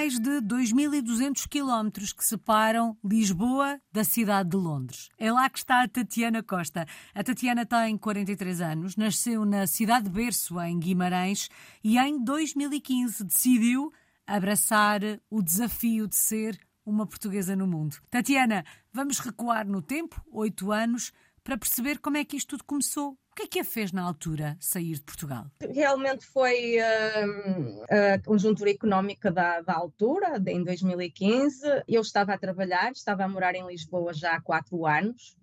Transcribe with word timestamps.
mais 0.00 0.18
de 0.18 0.40
2.200 0.40 1.46
quilómetros 1.46 2.10
que 2.10 2.24
separam 2.24 2.96
Lisboa 3.04 3.78
da 3.92 4.02
cidade 4.02 4.48
de 4.48 4.56
Londres. 4.56 5.10
É 5.18 5.30
lá 5.30 5.50
que 5.50 5.58
está 5.58 5.82
a 5.82 5.88
Tatiana 5.88 6.42
Costa. 6.42 6.86
A 7.14 7.22
Tatiana 7.22 7.66
tem 7.66 7.98
43 7.98 8.62
anos, 8.62 8.96
nasceu 8.96 9.44
na 9.44 9.66
cidade 9.66 10.06
de 10.06 10.10
Berço, 10.10 10.58
em 10.58 10.78
Guimarães, 10.78 11.50
e 11.84 11.98
em 11.98 12.24
2015 12.24 13.24
decidiu 13.24 13.92
abraçar 14.26 15.02
o 15.28 15.42
desafio 15.42 16.08
de 16.08 16.16
ser 16.16 16.58
uma 16.82 17.06
portuguesa 17.06 17.54
no 17.54 17.66
mundo. 17.66 17.98
Tatiana, 18.08 18.64
vamos 18.94 19.18
recuar 19.18 19.66
no 19.66 19.82
tempo, 19.82 20.18
oito 20.32 20.72
anos, 20.72 21.12
para 21.44 21.58
perceber 21.58 21.98
como 21.98 22.16
é 22.16 22.24
que 22.24 22.38
isto 22.38 22.56
tudo 22.56 22.64
começou. 22.64 23.18
O 23.30 23.34
que 23.36 23.42
é 23.42 23.46
que 23.46 23.60
a 23.60 23.64
fez 23.64 23.92
na 23.92 24.02
altura 24.02 24.56
sair 24.60 24.94
de 24.94 25.02
Portugal? 25.02 25.46
Realmente 25.60 26.26
foi 26.26 26.76
uh, 26.78 28.14
a 28.14 28.18
conjuntura 28.24 28.70
económica 28.70 29.30
da, 29.30 29.60
da, 29.60 29.74
altura, 29.74 30.42
em 30.46 30.62
2015. 30.62 31.60
Eu 31.88 32.02
estava 32.02 32.34
a 32.34 32.38
trabalhar, 32.38 32.90
estava 32.92 33.24
a 33.24 33.28
morar 33.28 33.54
em 33.54 33.66
Lisboa 33.66 34.12
já 34.12 34.34
há 34.34 34.40
quatro 34.40 34.84
anos, 34.84 35.36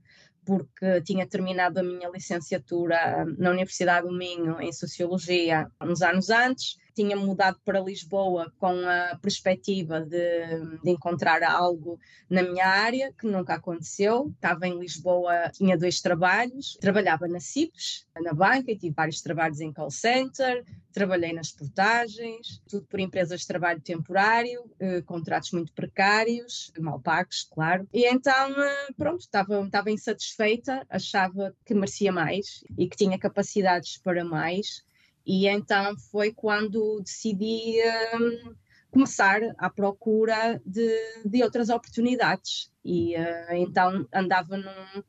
porque 0.45 1.01
tinha 1.01 1.25
terminado 1.25 1.79
a 1.79 1.83
minha 1.83 2.09
licenciatura 2.09 3.25
na 3.37 3.49
Universidade 3.49 4.05
do 4.05 4.15
Minho 4.15 4.61
em 4.61 4.71
Sociologia 4.71 5.69
uns 5.81 6.01
anos 6.01 6.29
antes 6.29 6.77
tinha 6.97 7.15
mudado 7.15 7.59
para 7.63 7.79
Lisboa 7.79 8.51
com 8.57 8.73
a 8.87 9.15
perspectiva 9.21 10.01
de, 10.01 10.79
de, 10.83 10.89
encontrar 10.89 11.43
algo 11.43 11.99
na 12.27 12.41
minha 12.41 12.65
área, 12.65 13.13
que 13.13 13.27
nunca 13.27 13.53
aconteceu. 13.53 14.31
Estava 14.33 14.67
em 14.67 14.79
Lisboa, 14.79 15.51
tinha 15.53 15.77
dois 15.77 16.01
trabalhos, 16.01 16.75
trabalhava 16.81 17.27
na 17.27 17.39
CIPS, 17.39 18.07
na 18.19 18.33
banca, 18.33 18.71
e 18.71 18.77
tive 18.77 18.95
vários 18.95 19.21
trabalhos 19.21 19.61
em 19.61 19.71
call 19.71 19.91
center, 19.91 20.65
trabalhei 20.91 21.33
nas 21.33 21.51
portagens, 21.51 22.63
tudo 22.67 22.87
por 22.87 22.99
empresas 22.99 23.41
de 23.41 23.47
trabalho 23.47 23.79
temporário, 23.79 24.67
eh, 24.79 25.03
contratos 25.03 25.51
muito 25.51 25.71
precários, 25.73 26.71
mal 26.79 26.99
pagos, 26.99 27.47
claro. 27.53 27.87
E 27.93 28.07
então, 28.07 28.59
eh, 28.59 28.87
pronto, 28.97 29.19
estava, 29.19 29.63
estava 29.63 29.91
insatisfeita, 29.91 30.83
achava 30.89 31.55
que 31.63 31.75
merecia 31.75 32.11
mais 32.11 32.63
e 32.75 32.89
que 32.89 32.97
tinha 32.97 33.19
capacidades 33.19 33.99
para 33.99 34.25
mais 34.25 34.86
e 35.27 35.45
então 35.45 35.97
foi 36.09 36.31
quando 36.31 37.01
decidi 37.01 37.75
um, 38.15 38.55
começar 38.89 39.41
à 39.57 39.69
procura 39.69 40.61
de, 40.65 40.89
de 41.25 41.43
outras 41.43 41.67
oportunidades. 41.67 42.71
E 42.83 43.13
uh, 43.17 43.53
então 43.55 44.07
andava 44.13 44.55
num. 44.55 45.03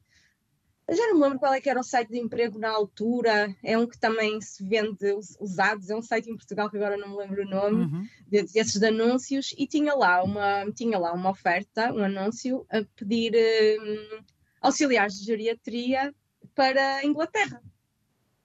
já 0.90 1.06
não 1.06 1.14
me 1.14 1.22
lembro 1.22 1.38
qual 1.38 1.54
é 1.54 1.60
que 1.60 1.70
era 1.70 1.78
o 1.78 1.84
site 1.84 2.10
de 2.10 2.18
emprego 2.18 2.58
na 2.58 2.68
altura, 2.68 3.54
é 3.62 3.78
um 3.78 3.86
que 3.86 3.96
também 3.96 4.40
se 4.40 4.66
vende 4.66 5.14
usados, 5.38 5.88
é 5.88 5.94
um 5.94 6.02
site 6.02 6.28
em 6.28 6.36
Portugal 6.36 6.68
que 6.68 6.76
agora 6.76 6.96
não 6.96 7.10
me 7.10 7.16
lembro 7.16 7.42
o 7.42 7.48
nome, 7.48 7.84
uhum. 7.84 8.06
desses 8.26 8.80
de 8.80 8.86
anúncios, 8.86 9.54
e 9.56 9.68
tinha 9.68 9.94
lá 9.94 10.24
uma, 10.24 10.68
tinha 10.72 10.98
lá 10.98 11.12
uma 11.12 11.30
oferta, 11.30 11.92
um 11.92 12.02
anúncio, 12.02 12.66
a 12.68 12.82
pedir 12.96 13.34
um, 13.80 14.24
auxiliares 14.60 15.14
de 15.20 15.26
geriatria 15.26 16.12
para 16.56 16.96
a 16.96 17.04
Inglaterra. 17.04 17.62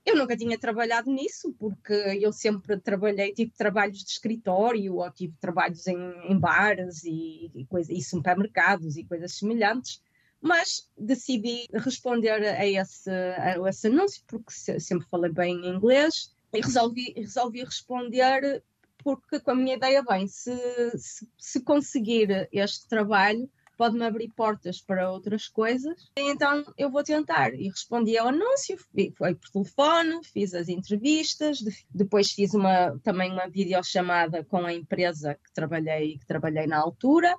Eu 0.05 0.17
nunca 0.17 0.35
tinha 0.35 0.59
trabalhado 0.59 1.09
nisso, 1.09 1.53
porque 1.57 1.93
eu 1.93 2.33
sempre 2.33 2.77
trabalhei, 2.77 3.33
tive 3.33 3.51
trabalhos 3.51 4.03
de 4.03 4.11
escritório, 4.11 4.95
ou 4.95 5.11
tive 5.11 5.33
trabalhos 5.39 5.87
em, 5.87 5.97
em 6.29 6.37
bares 6.37 7.03
e, 7.05 7.49
e, 7.55 7.65
coisa, 7.65 7.93
e 7.93 8.01
supermercados 8.01 8.97
e 8.97 9.05
coisas 9.05 9.37
semelhantes, 9.37 10.01
mas 10.41 10.89
decidi 10.97 11.67
responder 11.73 12.31
a 12.31 12.65
esse, 12.67 13.09
a 13.09 13.55
esse 13.69 13.87
anúncio, 13.87 14.21
porque 14.27 14.51
sempre 14.51 15.07
falei 15.09 15.31
bem 15.31 15.65
inglês, 15.65 16.33
e 16.51 16.59
resolvi, 16.59 17.13
resolvi 17.15 17.63
responder 17.63 18.61
porque 19.03 19.39
com 19.39 19.51
a 19.51 19.55
minha 19.55 19.75
ideia, 19.75 20.01
bem, 20.01 20.27
se, 20.27 20.55
se, 20.97 21.27
se 21.37 21.61
conseguir 21.61 22.47
este 22.51 22.87
trabalho, 22.87 23.49
pode-me 23.77 24.05
abrir 24.05 24.29
portas 24.29 24.81
para 24.81 25.11
outras 25.11 25.47
coisas, 25.47 26.09
então 26.17 26.63
eu 26.77 26.89
vou 26.89 27.03
tentar. 27.03 27.53
E 27.53 27.69
respondi 27.69 28.17
ao 28.17 28.27
anúncio, 28.29 28.77
foi 29.15 29.35
por 29.35 29.49
telefone, 29.49 30.23
fiz 30.23 30.53
as 30.53 30.69
entrevistas, 30.69 31.59
depois 31.93 32.31
fiz 32.31 32.53
uma, 32.53 32.97
também 33.03 33.31
uma 33.31 33.47
videochamada 33.47 34.43
com 34.43 34.65
a 34.65 34.73
empresa 34.73 35.35
que 35.35 35.53
trabalhei, 35.53 36.17
que 36.17 36.25
trabalhei 36.25 36.67
na 36.67 36.77
altura, 36.77 37.35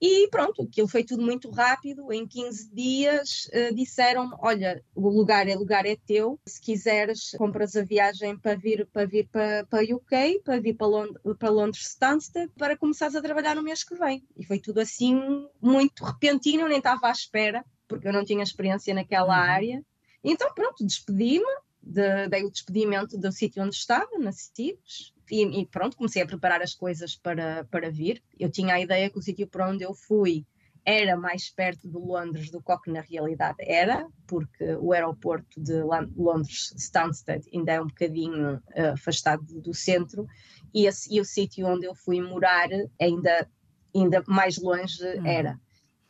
e 0.00 0.28
pronto, 0.28 0.62
aquilo 0.62 0.88
foi 0.88 1.04
tudo 1.04 1.22
muito 1.22 1.50
rápido. 1.50 2.10
Em 2.10 2.26
15 2.26 2.74
dias 2.74 3.50
uh, 3.52 3.74
disseram: 3.74 4.30
Olha, 4.40 4.82
o 4.94 5.08
lugar 5.10 5.46
é 5.46 5.54
lugar 5.54 5.84
é 5.84 5.94
teu. 5.94 6.40
Se 6.46 6.58
quiseres, 6.58 7.32
compras 7.36 7.76
a 7.76 7.82
viagem 7.82 8.38
para 8.38 8.56
vir 8.56 8.88
para 8.90 9.06
vir 9.06 9.28
para, 9.28 9.66
para 9.66 9.82
UK, 9.82 10.40
para 10.42 10.58
vir 10.58 10.74
para, 10.74 10.86
Lond 10.86 11.12
para 11.38 11.50
Londres 11.50 11.84
Stansted, 11.86 12.50
para 12.56 12.78
começares 12.78 13.14
a 13.14 13.20
trabalhar 13.20 13.54
no 13.54 13.62
mês 13.62 13.84
que 13.84 13.94
vem. 13.94 14.24
E 14.38 14.44
foi 14.44 14.58
tudo 14.58 14.80
assim 14.80 15.46
muito 15.60 16.02
repentino, 16.02 16.62
eu 16.62 16.68
nem 16.68 16.78
estava 16.78 17.08
à 17.08 17.12
espera, 17.12 17.62
porque 17.86 18.08
eu 18.08 18.12
não 18.12 18.24
tinha 18.24 18.42
experiência 18.42 18.94
naquela 18.94 19.36
uhum. 19.36 19.50
área. 19.50 19.84
Então, 20.24 20.52
pronto, 20.54 20.84
despedi-me, 20.84 21.44
de, 21.82 22.28
dei 22.28 22.44
o 22.44 22.50
despedimento 22.50 23.18
do 23.18 23.32
sítio 23.32 23.62
onde 23.62 23.74
estava, 23.74 24.18
na 24.18 24.32
Citivos, 24.32 25.14
e, 25.30 25.60
e, 25.60 25.66
pronto, 25.66 25.96
comecei 25.96 26.22
a 26.22 26.26
preparar 26.26 26.60
as 26.60 26.74
coisas 26.74 27.16
para, 27.16 27.64
para 27.70 27.90
vir. 27.90 28.22
Eu 28.38 28.50
tinha 28.50 28.74
a 28.74 28.80
ideia 28.80 29.08
que 29.08 29.18
o 29.18 29.22
sítio 29.22 29.46
para 29.46 29.68
onde 29.68 29.84
eu 29.84 29.94
fui 29.94 30.44
era 30.84 31.16
mais 31.16 31.50
perto 31.50 31.88
de 31.88 31.96
Londres 31.96 32.50
do 32.50 32.60
que 32.60 32.90
na 32.90 33.00
realidade 33.00 33.58
era, 33.60 34.08
porque 34.26 34.74
o 34.76 34.92
aeroporto 34.92 35.60
de 35.60 35.82
Londres, 35.82 36.72
Stansted, 36.76 37.44
ainda 37.52 37.72
é 37.72 37.80
um 37.80 37.86
bocadinho 37.86 38.56
uh, 38.56 38.92
afastado 38.94 39.44
do 39.60 39.74
centro, 39.74 40.26
e, 40.72 40.86
esse, 40.86 41.14
e 41.14 41.20
o 41.20 41.24
sítio 41.24 41.66
onde 41.66 41.86
eu 41.86 41.94
fui 41.94 42.20
morar 42.20 42.68
ainda, 43.00 43.48
ainda 43.94 44.24
mais 44.26 44.56
longe 44.58 45.04
hum. 45.04 45.26
era. 45.26 45.60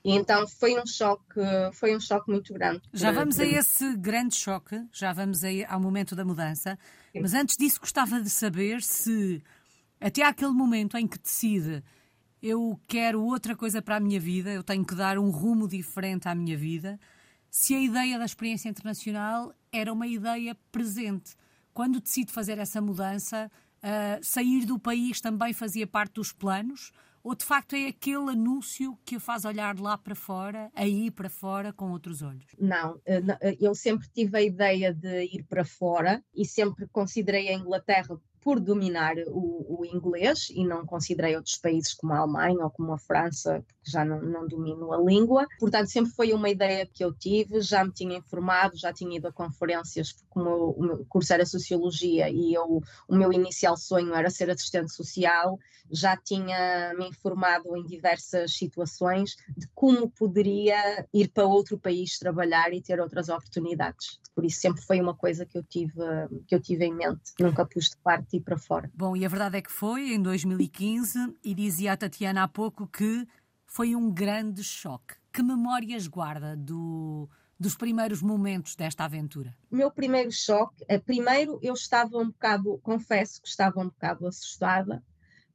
E 0.03 0.13
então 0.13 0.47
foi 0.49 0.81
um 0.81 0.87
choque, 0.87 1.41
foi 1.75 1.95
um 1.95 2.01
choque 2.01 2.31
muito 2.31 2.55
grande. 2.55 2.81
Já 2.93 3.13
vamos 3.13 3.39
a 3.39 3.45
esse 3.45 3.97
grande 3.97 4.35
choque, 4.35 4.83
já 4.93 5.13
vamos 5.13 5.45
aí 5.45 5.65
ao 5.67 5.79
momento 5.79 6.17
da 6.17 6.25
mudança. 6.25 6.79
Sim. 7.13 7.21
Mas 7.21 7.35
antes 7.35 7.57
disso 7.57 7.81
gostava 7.81 8.21
de 8.21 8.31
saber 8.31 8.83
se 8.83 9.43
até 10.01 10.23
aquele 10.23 10.53
momento 10.53 10.97
em 10.97 11.07
que 11.07 11.19
decide 11.19 11.83
eu 12.43 12.81
quero 12.89 13.23
outra 13.23 13.55
coisa 13.55 13.83
para 13.83 13.97
a 13.97 14.01
minha 14.01 14.19
vida, 14.19 14.51
eu 14.51 14.63
tenho 14.63 14.85
que 14.85 14.95
dar 14.95 15.19
um 15.19 15.31
rumo 15.31 15.69
diferente 15.69 16.27
à 16.27 16.35
minha 16.35 16.57
vida, 16.57 16.99
se 17.51 17.75
a 17.75 17.81
ideia 17.81 18.19
da 18.19 18.25
experiência 18.25 18.69
internacional 18.69 19.53
era 19.71 19.93
uma 19.93 20.07
ideia 20.07 20.57
presente. 20.73 21.35
Quando 21.75 22.01
decide 22.01 22.33
fazer 22.33 22.59
essa 22.59 22.81
mudança, 22.81 23.51
uh, 23.83 24.25
sair 24.25 24.65
do 24.65 24.79
país 24.79 25.21
também 25.21 25.53
fazia 25.53 25.87
parte 25.87 26.15
dos 26.15 26.33
planos? 26.33 26.93
Ou 27.23 27.35
de 27.35 27.45
facto 27.45 27.75
é 27.75 27.89
aquele 27.89 28.31
anúncio 28.31 28.99
que 29.05 29.17
o 29.17 29.21
faz 29.21 29.45
olhar 29.45 29.79
lá 29.79 29.99
para 29.99 30.15
fora, 30.15 30.71
aí 30.75 31.11
para 31.11 31.29
fora, 31.29 31.73
com 31.73 31.91
outros 31.91 32.23
olhos? 32.23 32.47
Não, 32.59 33.01
eh, 33.05 33.23
eh, 33.43 33.57
eu 33.61 33.75
sempre 33.75 34.09
tive 34.09 34.39
a 34.39 34.43
ideia 34.43 34.93
de 34.93 35.25
ir 35.25 35.45
para 35.45 35.65
fora 35.65 36.25
e 36.35 36.47
sempre 36.47 36.89
considerei 36.89 37.49
a 37.49 37.55
Inglaterra 37.55 38.19
por 38.43 38.59
dominar 38.59 39.17
o, 39.27 39.81
o, 39.81 39.85
inglês 39.85 40.49
e 40.51 40.65
não 40.65 40.87
considerei 40.87 41.37
outros 41.37 41.57
países 41.57 41.95
como 41.95 42.13
a 42.13 42.19
Alemanha 42.19 42.65
ou 42.65 42.71
como 42.71 42.93
a 42.93 42.99
França, 42.99 43.63
porque 43.67 43.91
já 43.91 44.05
não, 44.05 44.21
não 44.23 44.47
domino 44.47 44.93
a 44.93 44.99
língua. 44.99 45.47
Portanto, 45.59 45.89
sempre 45.89 46.13
foi 46.13 46.33
uma 46.33 46.49
ideia 46.49 46.87
que 46.87 47.05
eu 47.05 47.13
tive, 47.13 47.61
já 47.61 47.85
me 47.85 47.93
tinha 47.93 48.17
informado, 48.17 48.77
já 48.77 48.93
tinha 48.93 49.17
ido 49.17 49.29
a 49.29 49.33
conferências, 49.33 50.13
porque 50.13 50.39
o 50.39 50.43
meu, 50.43 50.71
o 50.71 50.83
meu 50.83 51.07
curso 51.09 51.33
era 51.33 51.45
Sociologia 51.45 52.31
e 52.31 52.55
eu, 52.55 52.83
o 53.09 53.17
meu 53.17 53.33
inicial 53.33 53.77
sonho 53.77 54.15
era 54.15 54.31
ser 54.31 54.51
assistente 54.51 54.93
social, 54.93 55.59
já 55.91 56.17
tinha 56.17 56.95
me 56.97 57.09
informado 57.09 57.77
em 57.77 57.85
diversas 57.85 58.55
situações 58.55 59.37
de 59.57 59.67
como 59.75 60.09
poderia 60.11 61.07
ir 61.13 61.29
para 61.29 61.45
outro 61.45 61.79
país 61.79 62.19
trabalhar 62.19 62.73
e 62.73 62.81
ter 62.81 63.01
outras 63.01 63.29
oportunidades. 63.29 64.21
Por 64.35 64.45
isso 64.45 64.61
sempre 64.61 64.83
foi 64.83 65.01
uma 65.01 65.15
coisa 65.15 65.45
que 65.45 65.59
eu 65.59 65.63
tive, 65.65 66.01
que 66.47 66.55
eu 66.55 66.61
tive 66.61 66.85
em 66.85 66.95
mente, 66.95 67.33
nunca 67.39 67.67
pus 67.67 67.91
de 67.91 67.97
parte 67.99 68.30
e 68.37 68.41
para 68.41 68.59
fora. 68.59 68.91
Bom, 68.95 69.17
e 69.17 69.25
a 69.25 69.29
verdade 69.29 69.59
é 69.59 69.63
que 69.63 69.73
foi 69.73 70.13
em 70.13 70.23
2015 70.23 71.37
e 71.43 71.55
dizia 71.55 71.93
a 71.93 71.97
Tatiana 71.97 72.43
há 72.43 72.49
pouco 72.49 72.87
que 72.87 73.27
foi 73.67 73.95
um 73.95 74.11
grande 74.11 74.65
choque. 74.65 75.15
Que 75.33 75.43
memórias 75.43 76.07
guarda 76.07 76.57
do, 76.57 77.29
dos 77.59 77.77
primeiros 77.77 78.21
momentos 78.21 78.75
desta 78.75 79.05
aventura? 79.05 79.57
Meu 79.71 79.91
primeiro 79.91 80.33
choque, 80.33 80.85
eh, 80.89 80.99
primeiro 80.99 81.59
eu 81.63 81.75
estava 81.75 82.19
um 82.19 82.27
bocado, 82.27 82.79
confesso 82.83 83.41
que 83.41 83.49
estava 83.49 83.81
um 83.81 83.87
bocado 83.87 84.27
assustada, 84.27 85.03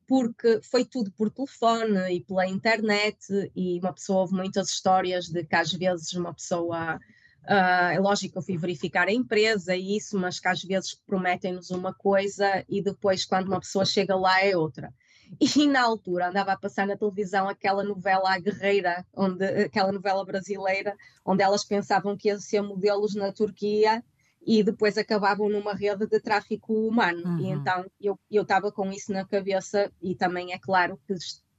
porque 0.08 0.62
foi 0.64 0.86
tudo 0.86 1.12
por 1.12 1.30
telefone 1.30 2.16
e 2.16 2.22
pela 2.22 2.48
internet, 2.48 3.52
e 3.56 3.80
uma 3.80 3.92
pessoa 3.92 4.22
ouve 4.22 4.36
muitas 4.36 4.70
histórias 4.70 5.28
de 5.28 5.44
que 5.44 5.56
às 5.56 5.74
vezes 5.74 6.14
uma 6.14 6.34
pessoa 6.34 7.00
Uh, 7.48 7.94
é 7.94 8.00
lógico 8.00 8.34
que 8.34 8.38
eu 8.40 8.42
fui 8.42 8.58
verificar 8.58 9.08
a 9.08 9.14
empresa 9.14 9.76
e 9.76 9.98
isso, 9.98 10.18
mas 10.18 10.40
que 10.40 10.48
às 10.48 10.64
vezes 10.64 10.96
prometem-nos 11.06 11.70
uma 11.70 11.94
coisa 11.94 12.66
e 12.68 12.82
depois, 12.82 13.24
quando 13.24 13.48
uma 13.48 13.60
pessoa 13.60 13.86
chega 13.86 14.16
lá, 14.16 14.44
é 14.44 14.58
outra. 14.58 14.92
E 15.40 15.68
na 15.68 15.82
altura 15.82 16.30
andava 16.30 16.54
a 16.54 16.58
passar 16.58 16.88
na 16.88 16.98
televisão 16.98 17.48
aquela 17.48 17.84
novela 17.84 18.34
A 18.34 18.40
Guerreira, 18.40 19.06
onde, 19.14 19.44
aquela 19.44 19.92
novela 19.92 20.24
brasileira, 20.24 20.96
onde 21.26 21.44
elas 21.44 21.64
pensavam 21.64 22.16
que 22.18 22.30
ia 22.30 22.40
ser 22.40 22.62
modelos 22.62 23.16
na 23.16 23.32
Turquia 23.32 24.04
e 24.46 24.64
depois 24.64 24.98
acabavam 24.98 25.50
numa 25.50 25.74
rede 25.74 26.08
de 26.08 26.20
tráfico 26.20 26.74
humano. 26.74 27.24
Uhum. 27.26 27.40
E 27.40 27.50
então 27.50 27.86
eu 28.00 28.42
estava 28.44 28.72
com 28.72 28.92
isso 28.92 29.12
na 29.12 29.26
cabeça 29.26 29.92
e 30.02 30.16
também 30.16 30.54
é 30.54 30.60
claro 30.60 31.00
que 31.08 31.16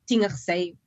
tinha 0.06 0.29
receio. 0.29 0.79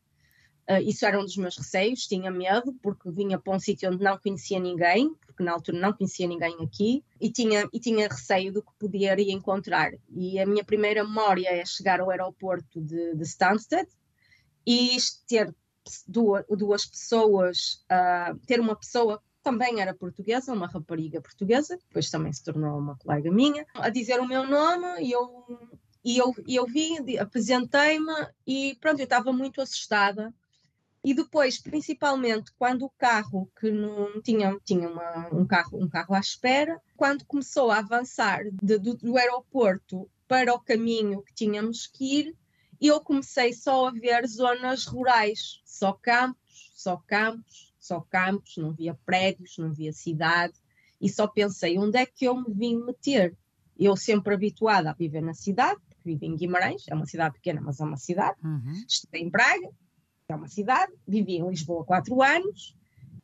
Uh, 0.70 0.82
isso 0.84 1.04
era 1.04 1.20
um 1.20 1.24
dos 1.24 1.36
meus 1.36 1.58
receios, 1.58 2.06
tinha 2.06 2.30
medo, 2.30 2.74
porque 2.82 3.10
vinha 3.10 3.40
para 3.40 3.56
um 3.56 3.60
sítio 3.60 3.92
onde 3.92 4.04
não 4.04 4.20
conhecia 4.20 4.60
ninguém, 4.60 5.16
porque 5.26 5.42
na 5.42 5.54
altura 5.54 5.80
não 5.80 5.94
conhecia 5.94 6.28
ninguém 6.28 6.56
aqui, 6.62 7.04
e 7.20 7.32
tinha, 7.32 7.68
e 7.74 7.80
tinha 7.80 8.08
receio 8.08 8.54
do 8.54 8.62
que 8.62 8.72
podia 8.78 9.20
ir 9.20 9.32
encontrar. 9.32 9.92
E 10.10 10.40
a 10.40 10.46
minha 10.46 10.64
primeira 10.64 11.04
memória 11.04 11.50
é 11.50 11.66
chegar 11.66 12.00
ao 12.00 12.12
aeroporto 12.12 12.80
de, 12.82 13.16
de 13.16 13.24
Stansted 13.24 13.88
e 14.66 14.96
ter 15.28 15.56
duas, 16.08 16.46
duas 16.50 16.86
pessoas, 16.86 17.84
uh, 17.92 18.38
ter 18.46 18.60
uma 18.60 18.76
pessoa 18.76 19.20
também 19.42 19.82
era 19.82 19.94
portuguesa, 19.94 20.54
uma 20.54 20.68
rapariga 20.68 21.22
portuguesa, 21.22 21.78
depois 21.88 22.10
também 22.12 22.32
se 22.32 22.44
tornou 22.44 22.78
uma 22.78 22.96
colega 22.98 23.32
minha, 23.32 23.66
a 23.74 23.90
dizer 23.90 24.20
o 24.20 24.28
meu 24.28 24.46
nome 24.46 25.02
e 25.02 25.12
eu, 25.12 25.46
e 26.04 26.18
eu, 26.18 26.34
e 26.46 26.56
eu 26.56 26.66
vi, 26.66 27.18
apresentei-me 27.18 28.14
e 28.46 28.78
pronto, 28.80 29.00
eu 29.00 29.06
estava 29.06 29.34
muito 29.34 29.62
assustada. 29.62 30.32
E 31.04 31.14
depois, 31.14 31.62
principalmente, 31.62 32.52
quando 32.58 32.84
o 32.86 32.90
carro, 32.90 33.50
que 33.60 33.72
não 33.72 34.22
tinha, 34.22 34.58
tinha 34.66 34.90
uma, 34.90 35.34
um, 35.34 35.46
carro, 35.46 35.82
um 35.82 35.88
carro 35.88 36.14
à 36.14 36.20
espera, 36.20 36.82
quando 36.98 37.26
começou 37.26 37.72
a 37.72 37.80
avançar 37.80 38.44
de, 38.62 38.78
do, 38.78 38.96
do 38.96 39.18
aeroporto 39.18 40.10
para 40.28 40.54
o 40.54 40.60
caminho 40.60 41.24
que 41.24 41.34
tínhamos 41.34 41.88
que 41.88 42.20
ir, 42.20 42.38
eu 42.82 43.00
comecei 43.02 43.54
só 43.54 43.88
a 43.88 43.92
ver 43.92 44.26
zonas 44.28 44.86
rurais, 44.86 45.62
só 45.66 45.94
campos, 45.94 46.72
só 46.74 46.98
campos, 46.98 47.74
só 47.80 48.02
campos, 48.02 48.58
não 48.58 48.74
via 48.74 48.94
prédios, 49.06 49.58
não 49.58 49.74
via 49.74 49.92
cidade, 49.92 50.54
e 51.00 51.10
só 51.10 51.28
pensei 51.28 51.78
onde 51.78 51.98
é 51.98 52.06
que 52.06 52.26
eu 52.26 52.36
me 52.36 52.54
vim 52.54 52.78
meter. 52.78 53.38
Eu 53.78 53.96
sempre 53.96 54.34
habituada 54.34 54.90
a 54.90 54.94
viver 54.94 55.22
na 55.22 55.34
cidade, 55.34 55.80
porque 55.88 56.02
vivo 56.04 56.26
em 56.26 56.36
Guimarães, 56.36 56.84
é 56.90 56.94
uma 56.94 57.06
cidade 57.06 57.36
pequena, 57.36 57.62
mas 57.62 57.80
é 57.80 57.84
uma 57.86 57.98
cidade. 57.98 58.38
Uhum. 58.44 58.84
Estudei 58.88 59.22
em 59.22 59.30
Braga, 59.30 59.70
é 60.30 60.36
uma 60.36 60.48
cidade, 60.48 60.94
vivi 61.08 61.38
em 61.38 61.50
Lisboa 61.50 61.84
quatro 61.84 62.22
anos, 62.22 62.76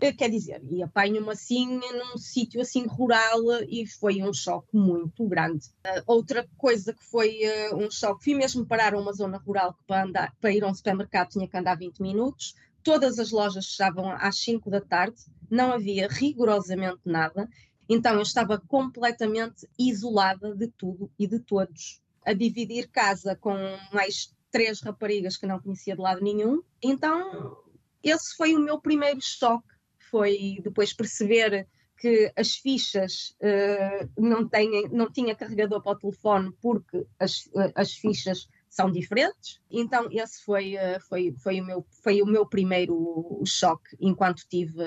eh, 0.02 0.12
quer 0.12 0.30
dizer, 0.30 0.62
e 0.72 0.81
apanho-me 0.81 1.30
assim 1.30 1.80
num 1.80 2.18
sítio 2.18 2.60
assim 2.60 2.88
rural 2.88 3.42
e 3.69 3.86
foi 3.86 4.24
um 4.24 4.34
choque 4.34 4.75
muito 4.75 5.28
grande. 5.28 5.68
Uh, 5.86 6.02
outra 6.07 6.48
coisa 6.57 6.94
que 6.94 7.06
foi 7.06 7.42
um 7.75 7.90
choque, 7.92 8.24
fui 8.24 8.34
mesmo 8.34 8.66
parar 8.66 8.96
a 8.96 9.00
uma 9.00 9.13
zona 9.13 9.38
rural 9.38 9.74
que 9.74 9.84
para, 9.86 10.04
andar, 10.04 10.36
para 10.42 10.52
ir 10.52 10.63
a 10.63 10.68
um 10.68 10.74
supermercado 10.74 11.30
tinha 11.30 11.48
que 11.48 11.56
andar 11.56 11.75
20 11.75 12.00
minutos, 12.02 12.56
todas 12.84 13.19
as 13.19 13.31
lojas 13.31 13.68
fechavam 13.68 14.12
às 14.12 14.40
5 14.40 14.69
da 14.72 14.81
tarde, 14.81 15.18
não 15.50 15.72
havia 15.72 16.07
rigorosamente 16.07 17.02
nada, 17.06 17.48
então 17.88 18.16
eu 18.16 18.24
estava 18.24 18.60
completamente 18.68 19.68
isolada 19.78 20.56
de 20.56 20.68
tudo 20.69 21.12
e 21.19 21.28
de 21.28 21.40
todos. 21.40 22.02
A 22.25 22.34
dividir 22.34 22.90
casa 22.90 23.36
com 23.36 23.56
mais 23.94 24.34
três 24.56 24.80
raparigas 24.80 25.36
que 25.36 25.46
não 25.46 25.60
conhecia 25.60 25.98
de 25.98 26.02
lado 26.02 26.24
nenhum. 26.24 26.62
Então, 26.81 27.57
esse 28.02 28.34
foi 28.38 28.56
o 28.56 28.60
meu 28.60 28.80
primeiro 28.80 29.19
choque. 29.22 29.68
Foi 30.10 30.60
depois 30.63 30.94
perceber 30.94 31.68
que 31.98 32.31
as 32.38 32.56
fichas 32.56 33.36
uh, 33.42 34.10
não, 34.18 34.48
têm, 34.48 34.88
não 34.90 35.12
tinha 35.12 35.36
carregador 35.36 35.81
para 35.81 35.92
o 35.92 35.98
telefone 35.98 36.54
porque 36.62 37.06
as, 37.19 37.48
uh, 37.48 37.74
as 37.75 37.92
fichas 37.92 38.48
são 38.69 38.90
diferentes. 38.90 39.60
Então 39.69 40.07
esse 40.10 40.42
foi, 40.46 40.75
uh, 40.75 41.02
foi, 41.02 41.36
foi, 41.38 41.60
o, 41.60 41.66
meu, 41.66 41.86
foi 41.90 42.22
o 42.22 42.25
meu 42.25 42.46
primeiro 42.46 43.42
choque 43.46 43.98
enquanto 44.00 44.38
estive 44.38 44.78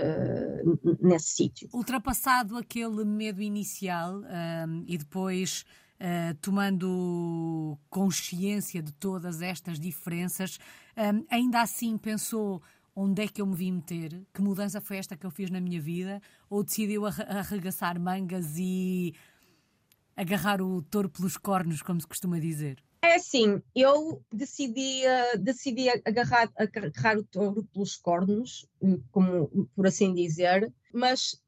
nesse 0.99 1.33
sítio. 1.33 1.69
Ultrapassado 1.75 2.57
aquele 2.57 3.05
medo 3.05 3.43
inicial 3.43 4.23
e 4.87 4.97
depois 4.97 5.67
uh, 6.01 6.35
tomando 6.41 7.79
consciência 7.91 8.83
de 8.83 8.93
todas 8.93 9.43
estas 9.43 9.79
diferenças, 9.79 10.59
um, 10.97 11.25
ainda 11.31 11.61
assim 11.61 11.97
pensou 11.97 12.63
onde 12.95 13.23
é 13.23 13.29
que 13.29 13.41
eu 13.41 13.47
me 13.47 13.55
vim 13.55 13.73
meter, 13.73 14.27
que 14.35 14.43
mudança 14.43 14.81
foi 14.81 14.97
esta 14.97 15.17
que 15.17 15.25
eu 15.25 15.31
fiz 15.31 15.51
na 15.51 15.61
minha 15.61 15.81
vida, 15.81 16.21
ou 16.51 16.65
decidiu 16.65 17.07
arregaçar 17.07 17.99
mangas 18.01 18.57
e 18.57 19.15
agarrar 20.17 20.61
o 20.61 20.83
touro 20.83 21.09
pelos 21.09 21.37
cornos, 21.37 21.81
como 21.81 22.01
se 22.01 22.07
costuma 22.07 22.41
dizer? 22.41 22.83
É 23.01 23.15
assim, 23.15 23.63
eu 23.75 24.21
decidi, 24.33 25.03
uh, 25.07 25.39
decidi 25.39 25.89
agarrar, 26.05 26.51
agarrar 26.57 27.19
o 27.19 27.23
touro 27.23 27.63
pelos 27.73 27.97
cornos, 27.97 28.67
como 29.13 29.69
por 29.77 29.87
assim 29.87 30.13
dizer, 30.13 30.73
mas 30.93 31.41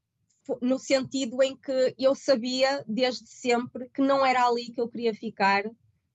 no 0.61 0.79
sentido 0.79 1.43
em 1.43 1.57
que 1.57 1.95
eu 1.99 2.15
sabia 2.15 2.85
desde 2.87 3.29
sempre 3.29 3.89
que 3.93 4.01
não 4.01 4.25
era 4.25 4.47
ali 4.47 4.71
que 4.71 4.81
eu 4.81 4.89
queria 4.89 5.15
ficar, 5.15 5.65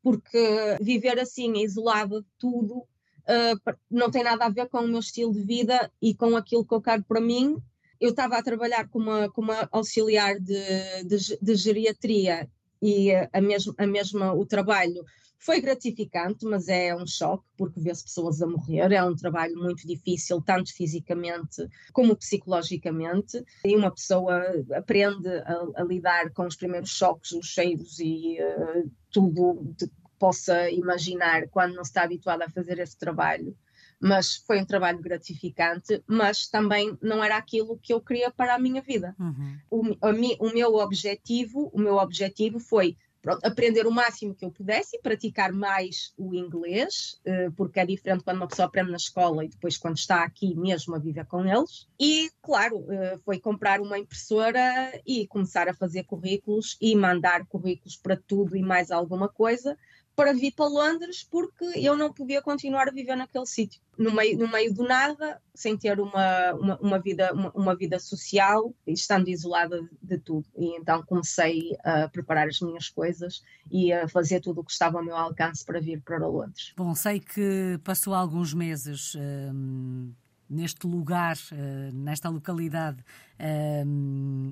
porque 0.01 0.77
viver 0.81 1.19
assim, 1.19 1.53
isolada 1.57 2.21
de 2.21 2.27
tudo, 2.37 2.77
uh, 2.77 3.75
não 3.89 4.11
tem 4.11 4.23
nada 4.23 4.45
a 4.45 4.49
ver 4.49 4.69
com 4.69 4.79
o 4.79 4.87
meu 4.87 4.99
estilo 4.99 5.33
de 5.33 5.41
vida 5.41 5.91
e 6.01 6.13
com 6.13 6.35
aquilo 6.35 6.65
que 6.65 6.73
eu 6.73 6.81
quero 6.81 7.03
para 7.03 7.21
mim. 7.21 7.57
Eu 7.99 8.09
estava 8.09 8.37
a 8.37 8.43
trabalhar 8.43 8.87
como 8.89 9.09
uma, 9.09 9.29
como 9.29 9.51
uma 9.51 9.67
auxiliar 9.71 10.39
de, 10.39 11.03
de, 11.05 11.37
de 11.41 11.55
geriatria 11.55 12.49
e 12.81 13.11
a 13.33 13.41
mesma, 13.41 13.73
a 13.77 13.87
mesma 13.87 14.33
o 14.33 14.45
trabalho 14.45 15.03
foi 15.45 15.61
gratificante, 15.61 16.43
mas 16.43 16.67
é 16.67 16.95
um 16.95 17.05
choque 17.05 17.45
porque 17.55 17.79
vê-se 17.79 18.03
pessoas 18.03 18.41
a 18.41 18.47
morrer. 18.47 18.91
É 18.91 19.03
um 19.03 19.15
trabalho 19.15 19.55
muito 19.55 19.87
difícil, 19.87 20.41
tanto 20.41 20.73
fisicamente 20.73 21.67
como 21.93 22.15
psicologicamente. 22.15 23.43
E 23.63 23.75
uma 23.75 23.91
pessoa 23.91 24.41
aprende 24.73 25.29
a, 25.29 25.81
a 25.81 25.83
lidar 25.83 26.31
com 26.31 26.47
os 26.47 26.55
primeiros 26.55 26.89
choques, 26.89 27.31
os 27.31 27.45
cheiros 27.45 27.99
e 27.99 28.39
uh, 28.41 28.91
tudo 29.11 29.73
que 29.77 29.87
possa 30.17 30.69
imaginar 30.71 31.47
quando 31.49 31.75
não 31.75 31.83
está 31.83 32.01
habituado 32.01 32.41
a 32.41 32.49
fazer 32.49 32.79
esse 32.79 32.97
trabalho. 32.97 33.55
Mas 34.01 34.35
foi 34.35 34.59
um 34.59 34.65
trabalho 34.65 34.99
gratificante, 34.99 36.03
mas 36.07 36.47
também 36.47 36.97
não 37.01 37.23
era 37.23 37.37
aquilo 37.37 37.77
que 37.77 37.93
eu 37.93 38.01
queria 38.01 38.31
para 38.31 38.55
a 38.55 38.59
minha 38.59 38.81
vida. 38.81 39.15
Uhum. 39.19 39.57
O, 39.69 39.81
a, 40.01 40.09
o 40.39 40.53
meu 40.53 40.75
objetivo, 40.75 41.69
o 41.71 41.79
meu 41.79 41.97
objetivo 41.97 42.59
foi 42.59 42.97
pronto, 43.25 43.43
aprender 43.43 43.87
o 43.87 43.91
máximo 43.91 44.35
que 44.35 44.45
eu 44.45 44.51
pudesse 44.51 44.97
e 44.97 45.01
praticar 45.01 45.51
mais 45.51 46.13
o 46.15 46.35
inglês, 46.35 47.19
eh, 47.25 47.49
porque 47.57 47.79
é 47.79 47.85
diferente 47.85 48.23
quando 48.23 48.37
uma 48.37 48.47
pessoa 48.47 48.67
aprende 48.67 48.91
na 48.91 48.97
escola 48.97 49.43
e 49.43 49.47
depois 49.47 49.77
quando 49.77 49.97
está 49.97 50.23
aqui 50.23 50.53
mesmo 50.55 50.93
a 50.93 50.99
viver 50.99 51.25
com 51.25 51.43
eles. 51.43 51.87
E, 51.99 52.29
claro, 52.39 52.85
eh, 52.87 53.17
foi 53.25 53.39
comprar 53.39 53.81
uma 53.81 53.97
impressora 53.97 54.61
e 55.07 55.25
começar 55.25 55.67
a 55.67 55.73
fazer 55.73 56.03
currículos 56.03 56.77
e 56.79 56.95
mandar 56.95 57.47
currículos 57.47 57.97
para 57.97 58.15
tudo 58.15 58.55
e 58.55 58.61
mais 58.61 58.91
alguma 58.91 59.27
coisa, 59.27 59.75
para 60.15 60.33
vir 60.33 60.53
para 60.53 60.67
Londres 60.67 61.27
porque 61.29 61.65
eu 61.75 61.97
não 61.97 62.11
podia 62.13 62.41
continuar 62.41 62.87
a 62.87 62.91
viver 62.91 63.15
naquele 63.15 63.45
sítio, 63.45 63.81
no 63.97 64.11
meio, 64.11 64.37
no 64.37 64.47
meio 64.47 64.73
do 64.73 64.83
nada, 64.83 65.41
sem 65.53 65.77
ter 65.77 65.99
uma, 65.99 66.53
uma, 66.53 66.77
uma 66.79 66.99
vida, 66.99 67.33
uma, 67.33 67.51
uma, 67.51 67.75
vida 67.75 67.99
social, 67.99 68.73
estando 68.87 69.29
isolada 69.29 69.87
de 70.01 70.17
tudo. 70.17 70.45
E 70.57 70.77
então 70.77 71.03
comecei 71.03 71.75
a 71.83 72.07
preparar 72.07 72.47
as 72.47 72.59
minhas 72.61 72.89
coisas 72.89 73.43
e 73.69 73.91
a 73.91 74.07
fazer 74.07 74.39
tudo 74.39 74.61
o 74.61 74.63
que 74.63 74.71
estava 74.71 74.97
ao 74.97 75.05
meu 75.05 75.15
alcance 75.15 75.65
para 75.65 75.79
vir 75.79 76.01
para 76.01 76.25
Londres. 76.27 76.73
Bom, 76.77 76.95
sei 76.95 77.19
que 77.19 77.79
passou 77.83 78.13
alguns 78.13 78.53
meses. 78.53 79.15
Hum 79.15 80.13
neste 80.49 80.87
lugar, 80.87 81.35
eh, 81.51 81.89
nesta 81.93 82.29
localidade 82.29 83.03
eh, 83.37 83.83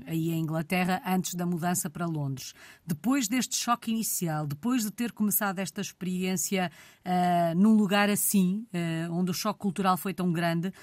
aí 0.08 0.32
em 0.32 0.40
Inglaterra, 0.40 1.02
antes 1.06 1.36
da 1.36 1.46
mudança 1.46 1.90
para 1.90 2.06
Londres. 2.06 2.54
Depois 2.86 3.28
deste 3.28 3.56
choque 3.56 3.92
inicial, 3.92 4.48
depois 4.48 4.84
de 4.84 4.92
ter 4.92 5.12
começado 5.12 5.60
esta 5.60 5.82
experiência 5.82 6.72
eh, 7.04 7.54
num 7.56 7.74
lugar 7.74 8.10
assim, 8.10 8.66
onde 9.12 9.32
o 9.32 9.34
choque 9.34 9.60
cultural 9.60 9.98
foi 9.98 10.14
tão 10.14 10.32
grande, 10.32 10.74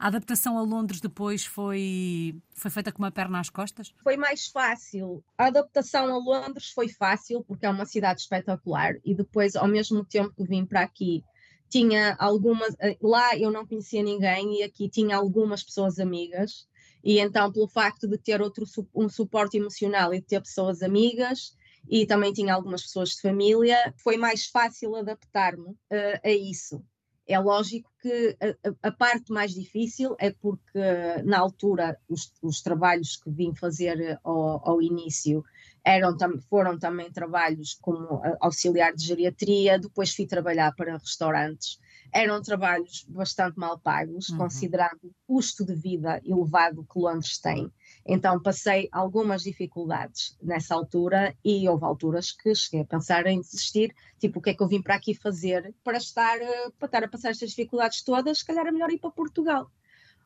a 0.00 0.06
adaptação 0.06 0.56
a 0.56 0.62
Londres 0.62 0.98
depois 0.98 1.44
foi, 1.44 2.34
foi 2.54 2.70
feita 2.70 2.90
com 2.90 3.02
uma 3.02 3.10
perna 3.10 3.38
às 3.38 3.50
costas? 3.50 3.92
Foi 4.02 4.16
mais 4.16 4.46
fácil. 4.46 5.22
A 5.36 5.48
adaptação 5.48 6.06
a 6.06 6.16
Londres 6.16 6.70
foi 6.70 6.88
fácil 6.88 7.44
porque 7.46 7.66
é 7.66 7.70
uma 7.70 7.84
cidade 7.84 8.22
espetacular 8.22 8.94
e 9.04 9.14
depois, 9.14 9.54
ao 9.54 9.68
mesmo 9.68 10.02
tempo 10.02 10.32
que 10.34 10.44
vim 10.44 10.64
para 10.64 10.80
aqui, 10.80 11.22
tinha 11.70 12.16
algumas, 12.18 12.74
eh, 12.80 12.96
lá 13.00 13.36
eu 13.38 13.50
não 13.50 13.66
conhecia 13.66 14.02
ninguém 14.02 14.58
e 14.58 14.62
aqui 14.62 14.88
tinha 14.88 15.16
algumas 15.16 15.62
pessoas 15.62 15.98
amigas, 15.98 16.68
e 17.02 17.18
então 17.20 17.50
pelo 17.52 17.68
facto 17.68 18.08
de 18.08 18.18
ter 18.18 18.42
outro 18.42 18.66
um 18.94 19.08
suporte 19.08 19.56
emocional 19.56 20.12
e 20.12 20.20
de 20.20 20.26
ter 20.26 20.40
pessoas 20.40 20.82
amigas, 20.82 21.56
e 21.88 22.04
também 22.06 22.32
tinha 22.32 22.54
algumas 22.54 22.82
pessoas 22.82 23.10
de 23.10 23.20
família, 23.22 23.94
foi 23.96 24.16
mais 24.16 24.46
fácil 24.46 24.96
adaptar-me 24.96 25.70
uh, 25.70 26.20
a 26.22 26.30
isso. 26.30 26.84
É 27.30 27.38
lógico 27.38 27.88
que 28.02 28.36
a, 28.82 28.88
a, 28.88 28.90
parte 28.90 29.32
mais 29.32 29.54
difícil 29.54 30.16
é 30.18 30.32
porque, 30.32 30.80
na 31.24 31.38
altura, 31.38 31.96
os, 32.08 32.32
os 32.42 32.60
trabalhos 32.60 33.16
que 33.16 33.30
vim 33.30 33.54
fazer 33.54 34.18
ao, 34.24 34.68
ao 34.68 34.82
início 34.82 35.44
eram, 35.84 36.16
foram 36.48 36.76
também 36.76 37.08
trabalhos 37.12 37.78
como 37.80 38.20
auxiliar 38.40 38.92
de 38.94 39.04
geriatria, 39.04 39.78
depois 39.78 40.12
fui 40.12 40.26
trabalhar 40.26 40.74
para 40.74 40.96
restaurantes. 40.96 41.78
Eram 42.12 42.42
trabalhos 42.42 43.06
bastante 43.08 43.56
mal 43.56 43.78
pagos, 43.78 44.28
uhum. 44.30 44.38
considerando 44.38 44.98
o 45.04 45.14
custo 45.24 45.64
de 45.64 45.76
vida 45.76 46.20
elevado 46.24 46.84
que 46.92 46.98
Londres 46.98 47.38
tem. 47.38 47.72
Então 48.04 48.40
passei 48.40 48.88
algumas 48.90 49.42
dificuldades 49.42 50.36
nessa 50.42 50.74
altura 50.74 51.36
e 51.44 51.68
houve 51.68 51.84
alturas 51.84 52.32
que 52.32 52.54
cheguei 52.54 52.80
a 52.80 52.86
pensar 52.86 53.26
em 53.26 53.40
desistir, 53.40 53.94
tipo, 54.18 54.38
o 54.38 54.42
que 54.42 54.50
é 54.50 54.54
que 54.54 54.62
eu 54.62 54.68
vim 54.68 54.82
para 54.82 54.94
aqui 54.94 55.14
fazer 55.14 55.74
para 55.84 55.98
estar, 55.98 56.40
eh, 56.40 56.70
para 56.78 56.86
estar 56.86 57.04
a 57.04 57.08
passar 57.08 57.30
estas 57.30 57.50
dificuldades 57.50 58.02
todas, 58.02 58.38
se 58.38 58.44
calhar 58.44 58.66
é 58.66 58.70
melhor 58.72 58.90
ir 58.90 58.98
para 58.98 59.10
Portugal. 59.10 59.70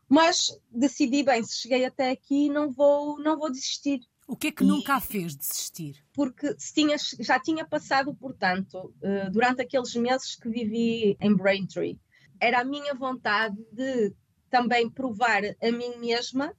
Mas 0.09 0.59
decidi, 0.71 1.23
bem, 1.23 1.43
se 1.43 1.63
cheguei 1.63 1.85
até 1.85 2.11
aqui, 2.11 2.49
não 2.49 2.71
vou, 2.71 3.19
não 3.19 3.39
vou 3.39 3.51
desistir. 3.51 4.01
O 4.27 4.37
que 4.37 4.49
é 4.49 4.53
que 4.53 4.65
e, 4.65 4.67
nunca 4.67 4.95
a 4.95 5.01
fez 5.01 5.37
desistir? 5.37 6.03
Porque 6.13 6.55
tinha, 6.75 6.97
já 7.21 7.39
tinha 7.39 7.67
passado, 7.67 8.15
portanto, 8.15 8.95
eh, 9.03 9.29
durante 9.31 9.63
aqueles 9.63 9.95
meses 9.95 10.37
que 10.37 10.49
vivi 10.49 11.17
em 11.21 11.35
Braintree, 11.35 11.99
era 12.41 12.61
a 12.61 12.65
minha 12.65 12.95
vontade 12.95 13.57
de 13.73 14.15
também 14.51 14.89
provar 14.89 15.43
a 15.45 15.73
mim 15.73 15.99
mesma 15.99 16.55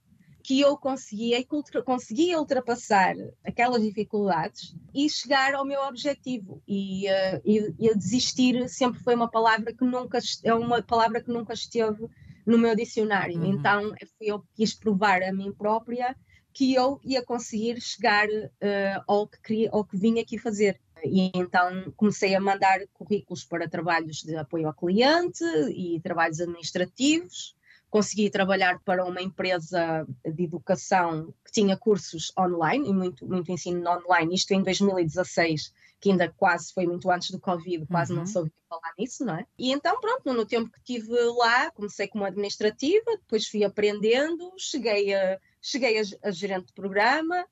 que 0.46 0.60
eu 0.60 0.76
conseguia, 0.76 1.44
conseguia 1.84 2.38
ultrapassar 2.38 3.16
aquelas 3.44 3.82
dificuldades 3.82 4.76
e 4.94 5.10
chegar 5.10 5.54
ao 5.54 5.64
meu 5.64 5.80
objetivo. 5.80 6.62
E, 6.68 7.06
uh, 7.08 7.42
e, 7.44 7.74
e 7.76 7.94
desistir 7.96 8.68
sempre 8.68 9.02
foi 9.02 9.16
uma 9.16 9.28
palavra 9.28 9.74
que 9.74 9.84
nunca 9.84 10.20
é 10.44 10.54
uma 10.54 10.80
palavra 10.80 11.20
que 11.20 11.32
nunca 11.32 11.52
esteve 11.52 12.08
no 12.46 12.56
meu 12.56 12.76
dicionário. 12.76 13.40
Uhum. 13.40 13.54
Então 13.54 13.92
eu 14.20 14.40
quis 14.54 14.72
provar 14.72 15.20
a 15.24 15.32
mim 15.32 15.52
própria 15.52 16.14
que 16.52 16.72
eu 16.72 17.00
ia 17.02 17.24
conseguir 17.24 17.80
chegar 17.80 18.28
uh, 18.28 19.02
ao, 19.08 19.26
que 19.26 19.42
queria, 19.42 19.70
ao 19.72 19.84
que 19.84 19.96
vim 19.96 20.20
aqui 20.20 20.38
fazer. 20.38 20.80
E 21.04 21.32
então 21.34 21.92
comecei 21.96 22.36
a 22.36 22.40
mandar 22.40 22.78
currículos 22.94 23.44
para 23.44 23.68
trabalhos 23.68 24.22
de 24.22 24.36
apoio 24.36 24.68
ao 24.68 24.74
cliente 24.74 25.42
e 25.74 26.00
trabalhos 26.00 26.40
administrativos 26.40 27.56
consegui 27.90 28.30
trabalhar 28.30 28.80
para 28.84 29.04
uma 29.04 29.22
empresa 29.22 30.06
de 30.24 30.44
educação 30.44 31.32
que 31.44 31.52
tinha 31.52 31.76
cursos 31.76 32.32
online 32.38 32.88
e 32.88 32.92
muito, 32.92 33.26
muito 33.26 33.50
ensino 33.50 33.88
online, 33.88 34.34
isto 34.34 34.52
em 34.52 34.62
2016, 34.62 35.72
que 36.00 36.10
ainda 36.10 36.32
quase 36.36 36.72
foi 36.72 36.86
muito 36.86 37.10
antes 37.10 37.30
do 37.30 37.40
Covid, 37.40 37.86
quase 37.86 38.12
uhum. 38.12 38.18
não 38.18 38.26
soube 38.26 38.52
falar 38.68 38.92
nisso, 38.98 39.24
não 39.24 39.36
é? 39.36 39.46
E 39.58 39.72
então, 39.72 40.00
pronto, 40.00 40.32
no 40.32 40.44
tempo 40.44 40.70
que 40.70 40.94
estive 40.94 41.14
lá, 41.36 41.70
comecei 41.70 42.06
como 42.08 42.24
administrativa, 42.24 43.16
depois 43.18 43.48
fui 43.48 43.64
aprendendo, 43.64 44.52
cheguei 44.58 45.14
a, 45.14 45.38
cheguei 45.62 45.98
a, 45.98 46.02
a 46.24 46.30
gerente 46.30 46.66
de 46.66 46.72
programa, 46.74 47.46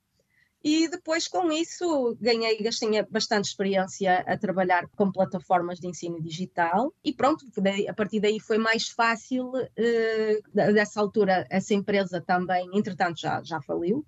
e 0.67 0.87
depois, 0.87 1.27
com 1.27 1.51
isso, 1.51 2.17
ganhei, 2.19 2.57
gastei 2.57 2.89
bastante 3.03 3.45
experiência 3.45 4.21
a 4.25 4.35
trabalhar 4.35 4.87
com 4.95 5.11
plataformas 5.11 5.79
de 5.79 5.87
ensino 5.87 6.19
digital. 6.19 6.91
E 7.03 7.13
pronto, 7.13 7.45
a 7.87 7.93
partir 7.93 8.19
daí 8.19 8.39
foi 8.39 8.57
mais 8.57 8.89
fácil. 8.89 9.51
Uh, 9.51 10.73
dessa 10.73 10.99
altura, 10.99 11.45
essa 11.51 11.75
empresa 11.75 12.19
também, 12.19 12.67
entretanto, 12.73 13.21
já, 13.21 13.43
já 13.43 13.61
faliu. 13.61 14.03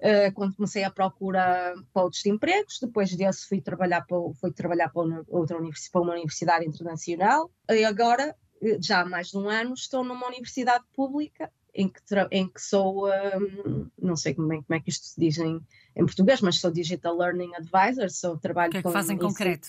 Uh, 0.00 0.34
quando 0.34 0.56
comecei 0.56 0.82
a 0.82 0.90
procura 0.90 1.74
para 1.92 2.02
outros 2.02 2.26
empregos, 2.26 2.80
depois 2.80 3.14
desse 3.14 3.46
fui 3.46 3.60
trabalhar 3.60 4.04
para, 4.04 4.18
fui 4.40 4.52
trabalhar 4.52 4.88
para, 4.88 5.02
outra 5.28 5.58
universidade, 5.58 5.92
para 5.92 6.00
uma 6.00 6.14
universidade 6.14 6.66
internacional. 6.66 7.52
E 7.70 7.84
agora, 7.84 8.34
eh, 8.60 8.78
já 8.80 9.02
há 9.02 9.04
mais 9.04 9.28
de 9.28 9.38
um 9.38 9.48
ano, 9.48 9.74
estou 9.74 10.02
numa 10.02 10.26
universidade 10.26 10.82
pública 10.92 11.52
em 11.74 11.88
que, 11.88 12.00
em 12.30 12.48
que 12.48 12.60
sou, 12.60 13.08
um, 13.08 13.88
não 14.00 14.16
sei 14.16 14.34
como 14.34 14.52
é, 14.52 14.56
como 14.56 14.74
é 14.74 14.80
que 14.80 14.90
isto 14.90 15.06
se 15.06 15.20
diz 15.20 15.38
em, 15.38 15.60
em 15.96 16.06
português, 16.06 16.40
mas 16.40 16.60
sou 16.60 16.70
Digital 16.70 17.16
Learning 17.16 17.52
Advisor, 17.54 18.10
sou 18.10 18.38
trabalho 18.38 18.70
que 18.70 18.78
é 18.78 18.80
que 18.80 18.86
com 18.86 18.92
faz 18.92 19.08
em 19.10 19.14
ensino, 19.14 19.28
concreto? 19.28 19.68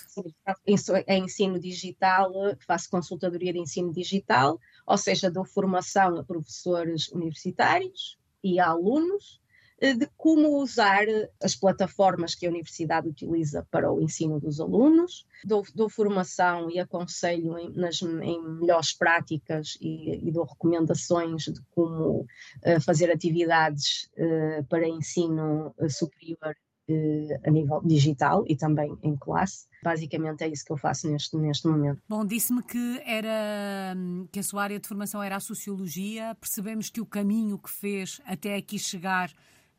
É 1.06 1.18
ensino 1.18 1.58
digital, 1.58 2.32
faço 2.66 2.88
consultadoria 2.90 3.52
de 3.52 3.58
ensino 3.58 3.92
digital, 3.92 4.58
ou 4.86 4.96
seja, 4.96 5.30
dou 5.30 5.44
formação 5.44 6.18
a 6.18 6.24
professores 6.24 7.08
universitários 7.08 8.18
e 8.42 8.58
a 8.58 8.68
alunos 8.68 9.41
de 9.82 10.08
como 10.16 10.60
usar 10.60 11.06
as 11.42 11.56
plataformas 11.56 12.36
que 12.36 12.46
a 12.46 12.48
universidade 12.48 13.08
utiliza 13.08 13.66
para 13.68 13.92
o 13.92 14.00
ensino 14.00 14.38
dos 14.38 14.60
alunos. 14.60 15.26
Dou, 15.44 15.64
dou 15.74 15.88
formação 15.88 16.70
e 16.70 16.78
aconselho 16.78 17.58
em, 17.58 17.72
nas, 17.72 18.00
em 18.00 18.40
melhores 18.60 18.92
práticas 18.92 19.76
e, 19.80 20.28
e, 20.28 20.30
dou 20.30 20.44
recomendações 20.44 21.42
de 21.44 21.60
como 21.74 22.20
uh, 22.20 22.80
fazer 22.80 23.10
atividades 23.10 24.08
uh, 24.16 24.64
para 24.68 24.86
ensino 24.86 25.74
superior 25.88 26.54
a 27.44 27.50
nível 27.50 27.80
digital 27.84 28.44
e 28.46 28.56
também 28.56 28.96
em 29.02 29.16
classe. 29.16 29.66
Basicamente 29.82 30.44
é 30.44 30.48
isso 30.48 30.64
que 30.64 30.72
eu 30.72 30.76
faço 30.76 31.10
neste, 31.10 31.36
neste 31.36 31.66
momento. 31.66 32.00
Bom, 32.08 32.24
disse-me 32.24 32.62
que 32.62 33.00
era 33.04 33.96
que 34.30 34.40
a 34.40 34.42
sua 34.42 34.64
área 34.64 34.78
de 34.78 34.86
formação 34.86 35.22
era 35.22 35.36
a 35.36 35.40
sociologia. 35.40 36.36
Percebemos 36.40 36.90
que 36.90 37.00
o 37.00 37.06
caminho 37.06 37.58
que 37.58 37.70
fez 37.70 38.20
até 38.26 38.56
aqui 38.56 38.78
chegar 38.78 39.32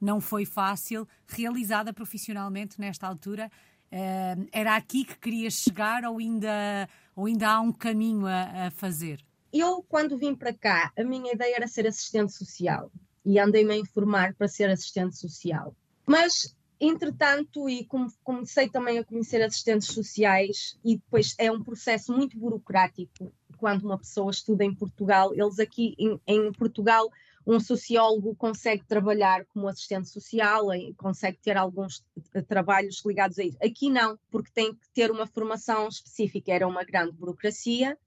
não 0.04 0.20
foi 0.20 0.46
fácil, 0.46 1.08
realizada 1.28 1.94
profissionalmente 1.94 2.80
nesta 2.80 3.08
altura. 3.08 3.50
Uh, 3.92 4.48
era 4.52 4.76
aqui 4.76 5.06
que 5.06 5.18
querias 5.18 5.54
chegar 5.54 6.04
ou 6.04 6.18
ainda, 6.18 6.90
ou 7.16 7.26
ainda 7.26 7.50
há 7.50 7.62
um 7.62 7.72
caminho 7.72 8.26
a, 8.26 8.68
a 8.68 8.72
fazer? 8.72 9.24
Eu, 9.52 9.84
quando 9.88 10.18
vim 10.18 10.36
para 10.36 10.54
cá, 10.54 10.92
a 10.98 11.04
minha 11.04 11.32
ideia 11.32 11.56
era 11.56 11.68
ser 11.68 11.88
assistente 11.88 12.34
social 12.34 12.92
e 13.24 13.40
andei-me 13.40 13.74
a 13.74 13.78
informar 13.78 14.34
para 14.34 14.48
ser 14.48 14.70
assistente 14.70 15.16
social. 15.18 15.76
Mas, 16.06 16.56
entretanto, 16.80 17.70
e 17.70 17.88
comecei 18.24 18.68
também 18.68 18.98
a 19.00 19.04
conhecer 19.06 19.42
assistentes 19.42 19.88
sociais, 19.88 20.78
e 20.84 20.98
depois 20.98 21.34
é 21.38 21.50
um 21.50 21.64
processo 21.64 22.12
muito 22.12 22.38
burocrático 22.38 23.32
quando 23.58 23.84
uma 23.84 23.98
pessoa 23.98 24.32
estuda 24.32 24.66
em 24.66 24.74
Portugal. 24.74 25.34
Eles 25.34 25.60
aqui 25.60 25.96
em, 25.98 26.20
em 26.28 26.52
Portugal 26.52 27.10
um 27.46 27.60
sociólogo 27.60 28.36
consegue 28.36 28.86
trabalhar 28.86 29.46
como 29.46 29.68
assistente 29.68 30.10
social, 30.10 30.68
consegue 30.98 31.38
ter 31.40 31.58
alguns 31.58 32.04
trabalhos 32.48 33.04
ligados 33.06 33.38
a 33.38 33.44
isso. 33.44 33.58
Aqui 33.62 33.90
não, 33.90 34.18
porque 34.32 34.52
tem 34.54 34.74
que 34.74 34.90
ter 34.94 35.12
uma 35.12 35.28
formação 35.28 35.88
específica, 35.88 36.54
era 36.54 36.68
uma 36.68 36.84
grande 36.84 37.12
burocracia. 37.12 37.98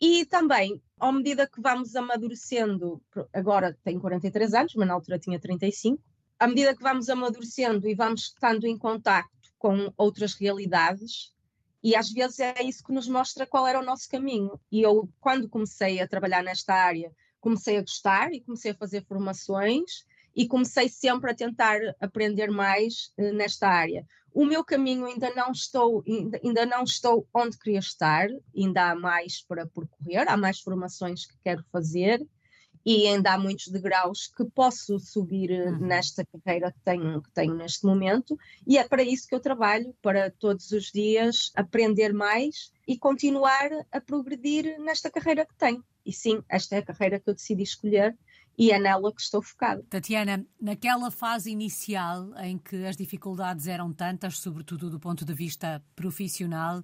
E 0.00 0.24
também, 0.26 0.80
à 0.98 1.10
medida 1.10 1.46
que 1.48 1.60
vamos 1.60 1.96
amadurecendo, 1.96 3.02
agora 3.32 3.76
tenho 3.82 4.00
43 4.00 4.54
anos, 4.54 4.74
mas 4.74 4.86
na 4.86 4.94
altura 4.94 5.18
tinha 5.18 5.40
35, 5.40 6.00
à 6.38 6.46
medida 6.46 6.74
que 6.74 6.82
vamos 6.82 7.08
amadurecendo 7.08 7.88
e 7.88 7.94
vamos 7.94 8.22
estando 8.22 8.64
em 8.64 8.78
contacto 8.78 9.52
com 9.58 9.92
outras 9.96 10.34
realidades, 10.34 11.34
e 11.82 11.94
às 11.96 12.10
vezes 12.10 12.40
é 12.40 12.62
isso 12.62 12.84
que 12.84 12.92
nos 12.92 13.08
mostra 13.08 13.46
qual 13.46 13.66
era 13.66 13.80
o 13.80 13.84
nosso 13.84 14.08
caminho. 14.08 14.58
E 14.70 14.82
eu, 14.82 15.08
quando 15.20 15.48
comecei 15.48 16.00
a 16.00 16.08
trabalhar 16.08 16.42
nesta 16.42 16.74
área, 16.74 17.12
comecei 17.40 17.76
a 17.76 17.80
gostar 17.80 18.32
e 18.32 18.40
comecei 18.40 18.72
a 18.72 18.76
fazer 18.76 19.04
formações 19.04 20.04
e 20.34 20.46
comecei 20.46 20.88
sempre 20.88 21.30
a 21.30 21.34
tentar 21.34 21.80
aprender 22.00 22.50
mais 22.50 23.12
uh, 23.18 23.32
nesta 23.32 23.68
área. 23.68 24.06
O 24.32 24.44
meu 24.44 24.64
caminho 24.64 25.06
ainda 25.06 25.34
não 25.34 25.50
estou 25.50 26.04
ainda, 26.06 26.40
ainda 26.44 26.66
não 26.66 26.84
estou 26.84 27.26
onde 27.34 27.58
queria 27.58 27.80
estar, 27.80 28.28
ainda 28.56 28.90
há 28.90 28.94
mais 28.94 29.42
para 29.42 29.66
percorrer, 29.66 30.28
há 30.28 30.36
mais 30.36 30.60
formações 30.60 31.26
que 31.26 31.34
quero 31.42 31.64
fazer 31.72 32.24
e 32.84 33.06
ainda 33.06 33.32
há 33.32 33.38
muitos 33.38 33.68
degraus 33.68 34.28
que 34.34 34.44
posso 34.44 34.98
subir 34.98 35.50
eh, 35.50 35.70
uhum. 35.70 35.78
nesta 35.78 36.24
carreira 36.24 36.72
que 36.72 36.80
tenho, 36.84 37.20
que 37.20 37.30
tenho 37.32 37.54
neste 37.54 37.84
momento, 37.84 38.38
e 38.66 38.78
é 38.78 38.86
para 38.86 39.02
isso 39.02 39.26
que 39.28 39.34
eu 39.34 39.40
trabalho, 39.40 39.94
para 40.00 40.30
todos 40.30 40.70
os 40.70 40.90
dias 40.92 41.50
aprender 41.54 42.14
mais 42.14 42.72
e 42.86 42.96
continuar 42.96 43.68
a 43.92 44.00
progredir 44.00 44.78
nesta 44.80 45.10
carreira 45.10 45.44
que 45.44 45.54
tenho. 45.56 45.84
E 46.08 46.12
sim, 46.12 46.42
esta 46.48 46.74
é 46.74 46.78
a 46.78 46.82
carreira 46.82 47.20
que 47.20 47.28
eu 47.28 47.34
decidi 47.34 47.62
escolher 47.62 48.16
e 48.56 48.72
é 48.72 48.78
nela 48.78 49.12
que 49.14 49.20
estou 49.20 49.42
focada. 49.42 49.84
Tatiana, 49.90 50.44
naquela 50.58 51.10
fase 51.10 51.50
inicial 51.50 52.34
em 52.38 52.56
que 52.56 52.86
as 52.86 52.96
dificuldades 52.96 53.68
eram 53.68 53.92
tantas, 53.92 54.38
sobretudo 54.38 54.88
do 54.88 54.98
ponto 54.98 55.22
de 55.22 55.34
vista 55.34 55.84
profissional, 55.94 56.82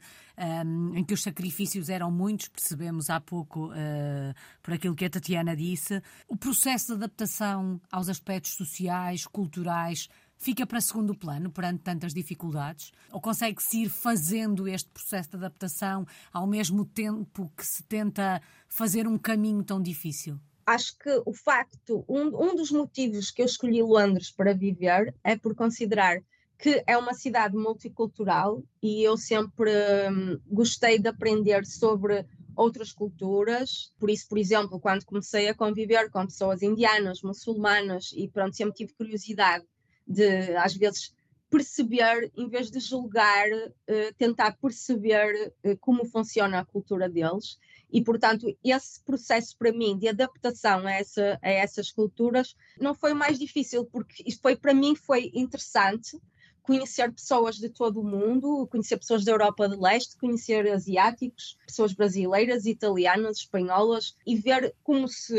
um, 0.67 0.95
em 0.95 1.03
que 1.03 1.15
os 1.15 1.23
sacrifícios 1.23 1.89
eram 1.89 2.13
muitos, 2.13 2.49
percebemos 2.49 3.09
há 3.09 3.19
pouco 3.19 3.73
uh, 3.73 4.35
por 4.63 4.75
aquilo 4.75 4.95
que 4.95 5.07
a 5.07 5.11
Tatiana 5.11 5.57
disse, 5.57 6.03
o 6.29 6.37
processo 6.37 6.89
de 6.89 7.05
adaptação 7.05 7.81
aos 7.91 8.11
aspectos 8.11 8.53
sociais, 8.53 9.27
culturais, 9.27 10.09
fica 10.45 10.67
para 10.67 10.79
segundo 10.79 11.15
plano 11.15 11.51
perante 11.51 11.81
tantas 11.83 12.13
dificuldades? 12.13 12.93
Ou 13.11 13.19
consegue-se 13.19 13.85
ir 13.85 13.89
fazendo 13.89 14.69
este 14.69 14.91
processo 14.91 15.31
de 15.31 15.37
adaptação 15.37 16.07
ao 16.31 16.47
mesmo 16.47 16.85
tempo 16.85 17.51
que 17.57 17.67
se 17.67 17.83
tenta 17.85 18.43
fazer 18.69 19.09
um 19.09 19.17
caminho 19.17 19.65
tão 19.65 19.81
difícil? 19.81 20.39
acho 20.67 20.99
que 20.99 21.23
o 21.27 21.35
facto, 21.35 22.05
um, 22.09 22.29
um 22.43 22.57
dos 22.57 22.71
motivos 22.71 23.31
que 23.31 23.43
eu 23.43 23.47
escolhi 23.47 23.83
Londres 23.83 24.31
para 24.31 24.55
viver 24.55 25.15
é 25.23 25.37
por 25.37 25.55
considerar 25.55 26.23
que 26.59 26.83
é 26.87 26.97
uma 26.97 27.13
cidade 27.13 27.55
multicultural 27.55 28.63
e 28.83 29.03
eu 29.03 29.19
sempre 29.19 29.71
hum, 30.11 30.41
gostei 30.47 30.99
de 30.99 31.09
aprender 31.09 31.67
sobre 31.67 32.25
outras 32.57 32.93
culturas. 32.93 33.93
Por 33.99 34.09
isso, 34.09 34.27
por 34.27 34.39
exemplo, 34.39 34.81
quando 34.81 35.05
comecei 35.05 35.49
a 35.49 35.55
conviver 35.55 36.11
com 36.11 36.25
pessoas 36.25 36.63
indianas, 36.63 37.21
muçulmanas 37.21 38.13
e 38.15 38.27
pronto, 38.29 38.57
sempre 38.57 38.75
tive 38.75 38.95
curiosidade 38.95 39.67
de 40.07 40.57
às 40.57 40.75
vezes 40.75 41.15
perceber, 41.51 42.33
em 42.37 42.49
vez 42.49 42.71
de 42.71 42.81
julgar, 42.81 43.47
uh, 43.49 44.15
tentar 44.19 44.57
perceber 44.57 45.55
uh, 45.65 45.77
como 45.79 46.05
funciona 46.05 46.59
a 46.59 46.65
cultura 46.65 47.09
deles. 47.09 47.59
E, 47.93 48.03
portanto, 48.03 48.47
esse 48.65 49.01
processo 49.05 49.57
para 49.57 49.71
mim 49.71 49.97
de 49.97 50.09
adaptação 50.09 50.85
a, 50.85 50.93
essa, 50.93 51.39
a 51.41 51.49
essas 51.49 51.93
culturas 51.93 52.57
não 52.81 52.93
foi 52.93 53.13
o 53.13 53.17
mais 53.17 53.39
difícil, 53.39 53.85
porque 53.85 54.25
isto 54.27 54.43
foi, 54.43 54.57
para 54.57 54.75
mim, 54.75 54.97
foi 54.97 55.31
interessante, 55.33 56.21
conhecer 56.65 57.13
pessoas 57.13 57.57
de 57.57 57.69
todo 57.69 58.01
o 58.01 58.05
mundo, 58.05 58.67
conhecer 58.71 58.97
pessoas 58.97 59.23
da 59.23 59.33
Europa 59.33 59.69
de 59.69 59.77
Leste, 59.77 60.17
conhecer 60.17 60.67
asiáticos, 60.73 61.59
pessoas 61.67 61.93
brasileiras, 61.93 62.65
italianas, 62.65 63.39
espanholas 63.39 64.17
e 64.27 64.35
ver 64.37 64.75
como 64.83 65.07
se 65.07 65.35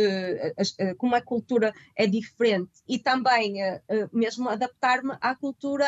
como 0.97 1.15
a 1.15 1.21
cultura 1.21 1.73
é 1.95 2.05
diferente. 2.05 2.71
E 2.87 2.99
também 2.99 3.61
eh, 3.61 3.81
eh, 3.89 4.07
mesmo 4.13 4.47
adaptar-me 4.47 5.17
à 5.19 5.35
cultura 5.35 5.87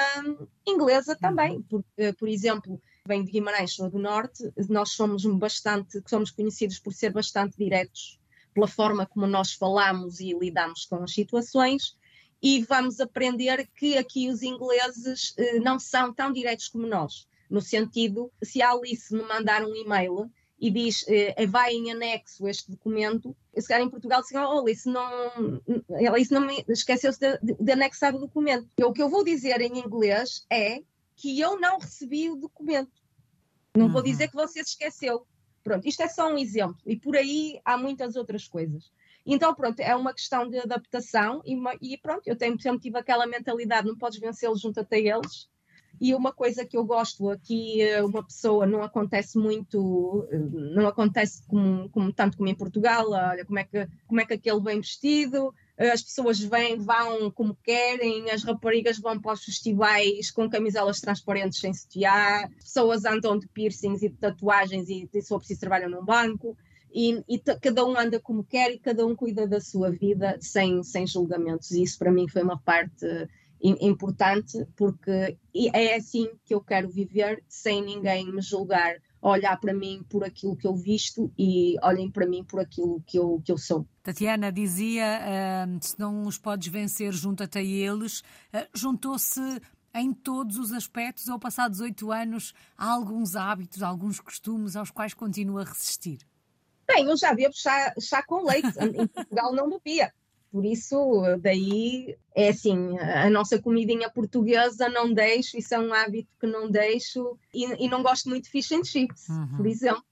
inglesa 0.65 1.15
também, 1.15 1.61
porque, 1.61 1.87
eh, 1.97 2.13
por 2.13 2.27
exemplo, 2.27 2.81
venho 3.05 3.23
de 3.23 3.31
Guimarães, 3.31 3.75
sou 3.75 3.89
do 3.89 3.99
Norte, 3.99 4.51
nós 4.67 4.89
somos 4.89 5.23
bastante, 5.37 6.01
somos 6.07 6.31
conhecidos 6.31 6.79
por 6.79 6.93
ser 6.93 7.11
bastante 7.11 7.55
diretos 7.57 8.19
pela 8.55 8.67
forma 8.67 9.05
como 9.05 9.27
nós 9.27 9.53
falamos 9.53 10.19
e 10.19 10.33
lidamos 10.33 10.85
com 10.85 11.03
as 11.03 11.13
situações 11.13 11.95
e 12.41 12.63
vamos 12.63 12.99
aprender 12.99 13.67
que 13.75 13.97
aqui 13.97 14.29
os 14.29 14.43
ingleses 14.43 15.33
eh, 15.37 15.59
não 15.59 15.79
são 15.79 16.13
tão 16.13 16.31
diretos 16.31 16.67
como 16.67 16.85
nós, 16.85 17.27
no 17.49 17.61
sentido, 17.61 18.31
se 18.43 18.61
a 18.61 18.71
Alice 18.71 19.13
me 19.13 19.23
mandar 19.23 19.63
um 19.63 19.75
e-mail 19.75 20.29
e 20.59 20.71
diz, 20.71 21.05
eh, 21.07 21.45
vai 21.47 21.73
em 21.73 21.91
anexo 21.91 22.47
este 22.47 22.71
documento, 22.71 23.35
se 23.57 23.67
calhar 23.67 23.85
em 23.85 23.89
Portugal 23.89 24.23
se 24.23 24.35
oh, 24.35 24.59
Alice 24.59 24.89
não, 24.89 25.61
Alice 26.11 26.33
não 26.33 26.47
esqueceu-se 26.67 27.19
de, 27.19 27.53
de, 27.53 27.71
anexar 27.71 28.15
o 28.15 28.19
documento. 28.19 28.67
E 28.77 28.83
o 28.83 28.91
que 28.91 29.01
eu 29.01 29.09
vou 29.09 29.23
dizer 29.23 29.61
em 29.61 29.79
inglês 29.79 30.45
é 30.49 30.81
que 31.15 31.39
eu 31.39 31.59
não 31.59 31.79
recebi 31.79 32.29
o 32.29 32.35
documento. 32.35 32.91
Não 33.75 33.85
uhum. 33.85 33.91
vou 33.91 34.01
dizer 34.01 34.27
que 34.29 34.35
você 34.35 34.63
se 34.63 34.71
esqueceu. 34.71 35.25
Pronto, 35.63 35.87
isto 35.87 36.01
é 36.01 36.07
só 36.07 36.31
um 36.31 36.37
exemplo. 36.37 36.77
E 36.85 36.95
por 36.95 37.15
aí 37.15 37.59
há 37.63 37.77
muitas 37.77 38.15
outras 38.15 38.47
coisas. 38.47 38.91
Então, 39.29 39.53
pronto, 39.53 39.81
é 39.81 39.93
uma 39.93 40.13
questão 40.13 40.49
de 40.49 40.57
adaptação 40.57 41.41
e, 41.45 41.53
e 41.81 41.97
pronto, 41.97 42.25
eu 42.25 42.37
tenho, 42.37 42.59
sempre 42.61 42.79
tive 42.79 42.97
aquela 42.97 43.27
mentalidade, 43.27 43.85
não 43.85 43.97
podes 43.97 44.19
vencê-los, 44.19 44.61
junto-te 44.61 44.95
a 44.95 44.97
eles. 44.97 45.49
E 45.99 46.13
uma 46.13 46.31
coisa 46.31 46.63
que 46.63 46.77
eu 46.77 46.85
gosto 46.85 47.29
aqui, 47.29 47.79
uma 48.03 48.23
pessoa 48.23 48.65
não 48.65 48.83
acontece 48.83 49.37
muito, 49.37 50.27
não 50.31 50.87
acontece 50.87 51.41
como, 51.47 51.89
como, 51.89 52.13
tanto 52.13 52.37
como 52.37 52.47
em 52.47 52.55
Portugal, 52.55 53.09
olha 53.09 53.43
como 53.43 53.59
é 53.59 53.63
que, 53.63 53.87
como 54.05 54.21
é 54.21 54.25
que 54.25 54.35
aquele 54.35 54.61
vem 54.61 54.79
vestido, 54.79 55.53
as 55.77 56.03
pessoas 56.03 56.39
vêm, 56.39 56.77
vão 56.77 57.31
como 57.31 57.57
querem, 57.63 58.29
as 58.29 58.43
raparigas 58.43 58.99
vão 58.99 59.19
para 59.19 59.33
os 59.33 59.43
festivais 59.43 60.29
com 60.29 60.47
camiselas 60.47 61.01
transparentes 61.01 61.59
sem 61.59 61.73
sutiã, 61.73 62.47
pessoas 62.59 63.03
andam 63.03 63.37
de 63.37 63.47
piercings 63.47 64.03
e 64.03 64.09
de 64.09 64.17
tatuagens 64.17 64.87
e, 64.89 65.09
se 65.11 65.27
for 65.27 65.39
preciso 65.39 65.59
trabalham 65.59 65.89
num 65.89 66.05
banco 66.05 66.55
e, 66.93 67.23
e 67.27 67.39
cada 67.39 67.85
um 67.85 67.97
anda 67.97 68.19
como 68.19 68.43
quer 68.43 68.71
e 68.71 68.79
cada 68.79 69.05
um 69.05 69.15
cuida 69.15 69.47
da 69.47 69.59
sua 69.59 69.91
vida 69.91 70.37
sem, 70.41 70.83
sem 70.83 71.05
julgamentos. 71.05 71.71
E 71.71 71.83
isso 71.83 71.97
para 71.97 72.11
mim 72.11 72.27
foi 72.27 72.43
uma 72.43 72.59
parte 72.59 73.05
importante, 73.61 74.65
porque 74.75 75.37
é 75.73 75.95
assim 75.95 76.29
que 76.45 76.53
eu 76.53 76.61
quero 76.61 76.89
viver, 76.89 77.43
sem 77.47 77.83
ninguém 77.83 78.31
me 78.31 78.41
julgar, 78.41 78.97
olhar 79.21 79.59
para 79.59 79.73
mim 79.73 80.03
por 80.09 80.23
aquilo 80.23 80.55
que 80.55 80.67
eu 80.67 80.75
visto 80.75 81.31
e 81.37 81.75
olhem 81.81 82.09
para 82.09 82.27
mim 82.27 82.43
por 82.43 82.59
aquilo 82.59 83.01
que 83.05 83.17
eu, 83.17 83.41
que 83.43 83.51
eu 83.51 83.57
sou. 83.57 83.87
Tatiana 84.03 84.51
dizia: 84.51 85.19
uh, 85.19 85.85
se 85.85 85.99
não 85.99 86.23
os 86.27 86.37
podes 86.37 86.71
vencer, 86.71 87.11
junta-te 87.13 87.57
a 87.57 87.63
eles. 87.63 88.19
Uh, 88.53 88.67
Juntou-se 88.73 89.41
em 89.93 90.13
todos 90.13 90.57
os 90.57 90.71
aspectos 90.71 91.27
ou, 91.27 91.39
passados 91.39 91.79
oito 91.79 92.11
anos, 92.11 92.53
há 92.77 92.91
alguns 92.91 93.35
hábitos, 93.35 93.81
alguns 93.81 94.19
costumes 94.19 94.75
aos 94.75 94.91
quais 94.91 95.13
continua 95.13 95.61
a 95.61 95.65
resistir? 95.65 96.19
Bem, 96.87 97.05
eu 97.05 97.17
já 97.17 97.33
bebo 97.33 97.53
chá, 97.53 97.93
chá 97.99 98.23
com 98.23 98.45
leite, 98.45 98.77
em 98.79 99.07
Portugal 99.07 99.53
não 99.53 99.69
bebia. 99.69 100.13
Por 100.51 100.65
isso, 100.65 101.21
daí 101.41 102.17
é 102.33 102.49
assim, 102.49 102.97
a 102.97 103.29
nossa 103.29 103.61
comidinha 103.61 104.09
portuguesa 104.09 104.87
não 104.87 105.13
deixo, 105.13 105.57
isso 105.57 105.75
é 105.75 105.79
um 105.79 105.93
hábito 105.93 106.31
que 106.39 106.47
não 106.47 106.71
deixo, 106.71 107.37
e, 107.53 107.85
e 107.85 107.89
não 107.89 108.01
gosto 108.01 108.29
muito 108.29 108.45
de 108.45 108.49
fish 108.49 108.71
and 108.71 108.85
chips, 108.85 109.27
uhum. 109.27 109.57
por 109.57 109.67
exemplo. 109.67 110.03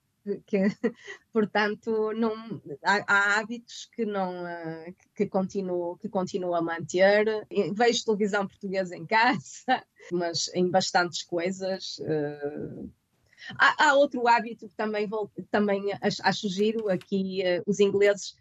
Que, 0.47 0.57
portanto, 1.31 2.11
não, 2.13 2.59
há, 2.83 3.03
há, 3.07 3.39
hábitos 3.39 3.87
que 3.95 4.05
não 4.05 4.43
que 5.15 5.27
continuo, 5.27 5.97
que 5.97 6.09
continuo 6.09 6.55
a 6.55 6.61
manter. 6.61 7.25
Vejo 7.73 8.05
televisão 8.05 8.47
portuguesa 8.47 8.95
em 8.95 9.05
casa, 9.05 9.83
mas 10.11 10.49
em 10.55 10.69
bastantes 10.69 11.21
coisas. 11.21 11.99
Uh, 11.99 12.91
Há, 13.57 13.89
há 13.89 13.93
outro 13.95 14.27
hábito 14.27 14.67
que 14.67 14.75
também, 14.75 15.07
vou, 15.07 15.31
também 15.51 15.91
acho 16.01 16.49
giro, 16.49 16.89
aqui 16.89 17.41
uh, 17.41 17.63
os 17.65 17.79
ingleses 17.79 18.35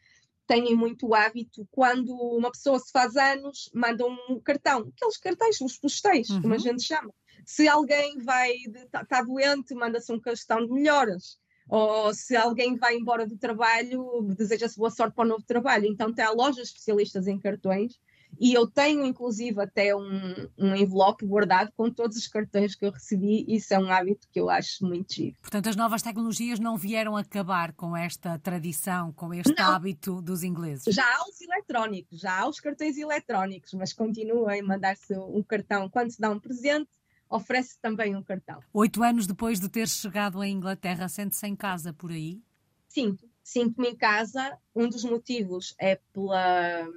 têm 0.46 0.74
muito 0.74 1.14
hábito, 1.14 1.66
quando 1.70 2.14
uma 2.14 2.50
pessoa 2.50 2.78
se 2.78 2.90
faz 2.92 3.16
anos, 3.16 3.70
mandam 3.74 4.16
um 4.28 4.38
cartão, 4.40 4.92
aqueles 4.94 5.16
cartões, 5.16 5.60
os 5.60 5.78
postais, 5.78 6.28
uhum. 6.28 6.42
como 6.42 6.54
a 6.54 6.56
uhum. 6.56 6.62
gente 6.62 6.82
chama. 6.82 7.12
Se 7.46 7.68
alguém 7.68 8.18
vai, 8.18 8.52
está 8.74 9.04
tá 9.04 9.22
doente, 9.22 9.74
manda-se 9.74 10.12
um 10.12 10.20
cartão 10.20 10.66
de 10.66 10.72
melhoras. 10.72 11.38
Ou 11.68 12.12
se 12.12 12.36
alguém 12.36 12.76
vai 12.76 12.94
embora 12.94 13.26
do 13.26 13.38
trabalho, 13.38 14.22
deseja-se 14.36 14.76
boa 14.76 14.90
sorte 14.90 15.14
para 15.14 15.24
o 15.24 15.28
novo 15.28 15.44
trabalho. 15.46 15.86
Então, 15.86 16.12
tem 16.12 16.26
lojas 16.34 16.68
especialistas 16.68 17.26
em 17.26 17.38
cartões 17.38 17.98
e 18.40 18.52
eu 18.54 18.66
tenho, 18.66 19.04
inclusive, 19.04 19.60
até 19.60 19.94
um, 19.94 20.48
um 20.58 20.74
envelope 20.74 21.26
guardado 21.26 21.72
com 21.76 21.90
todos 21.90 22.16
os 22.16 22.26
cartões 22.26 22.74
que 22.74 22.84
eu 22.84 22.90
recebi. 22.90 23.44
Isso 23.48 23.72
é 23.74 23.78
um 23.78 23.90
hábito 23.90 24.28
que 24.32 24.40
eu 24.40 24.50
acho 24.50 24.84
muito 24.84 25.14
giro. 25.14 25.36
Portanto, 25.40 25.68
as 25.68 25.76
novas 25.76 26.02
tecnologias 26.02 26.58
não 26.58 26.76
vieram 26.76 27.16
acabar 27.16 27.72
com 27.72 27.96
esta 27.96 28.38
tradição, 28.38 29.12
com 29.12 29.32
este 29.32 29.54
não. 29.56 29.72
hábito 29.72 30.20
dos 30.22 30.42
ingleses? 30.42 30.94
Já 30.94 31.04
há 31.04 31.28
os 31.28 31.40
eletrónicos, 31.40 32.20
já 32.20 32.40
há 32.40 32.48
os 32.48 32.60
cartões 32.60 32.96
eletrónicos, 32.96 33.72
mas 33.74 33.92
continuem 33.92 34.60
a 34.60 34.64
mandar-se 34.64 35.14
um 35.16 35.42
cartão 35.42 35.88
quando 35.88 36.10
se 36.10 36.20
dá 36.20 36.30
um 36.30 36.38
presente 36.38 36.90
oferece 37.28 37.78
também 37.80 38.14
um 38.14 38.22
cartão. 38.22 38.60
Oito 38.72 39.02
anos 39.02 39.26
depois 39.26 39.58
de 39.58 39.68
ter 39.68 39.88
chegado 39.88 40.40
à 40.40 40.46
Inglaterra, 40.46 41.08
sente-se 41.08 41.44
em 41.46 41.56
casa 41.56 41.92
por 41.92 42.12
aí? 42.12 42.40
Sinto, 42.88 43.28
sinto-me 43.44 43.90
em 43.90 43.96
casa. 43.96 44.58
Um 44.74 44.88
dos 44.88 45.04
motivos 45.04 45.74
é 45.78 46.00
pela, 46.12 46.88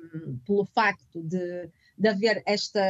pelo 0.46 0.66
facto 0.66 1.22
de, 1.22 1.70
de 1.98 2.08
haver 2.08 2.42
esta, 2.46 2.82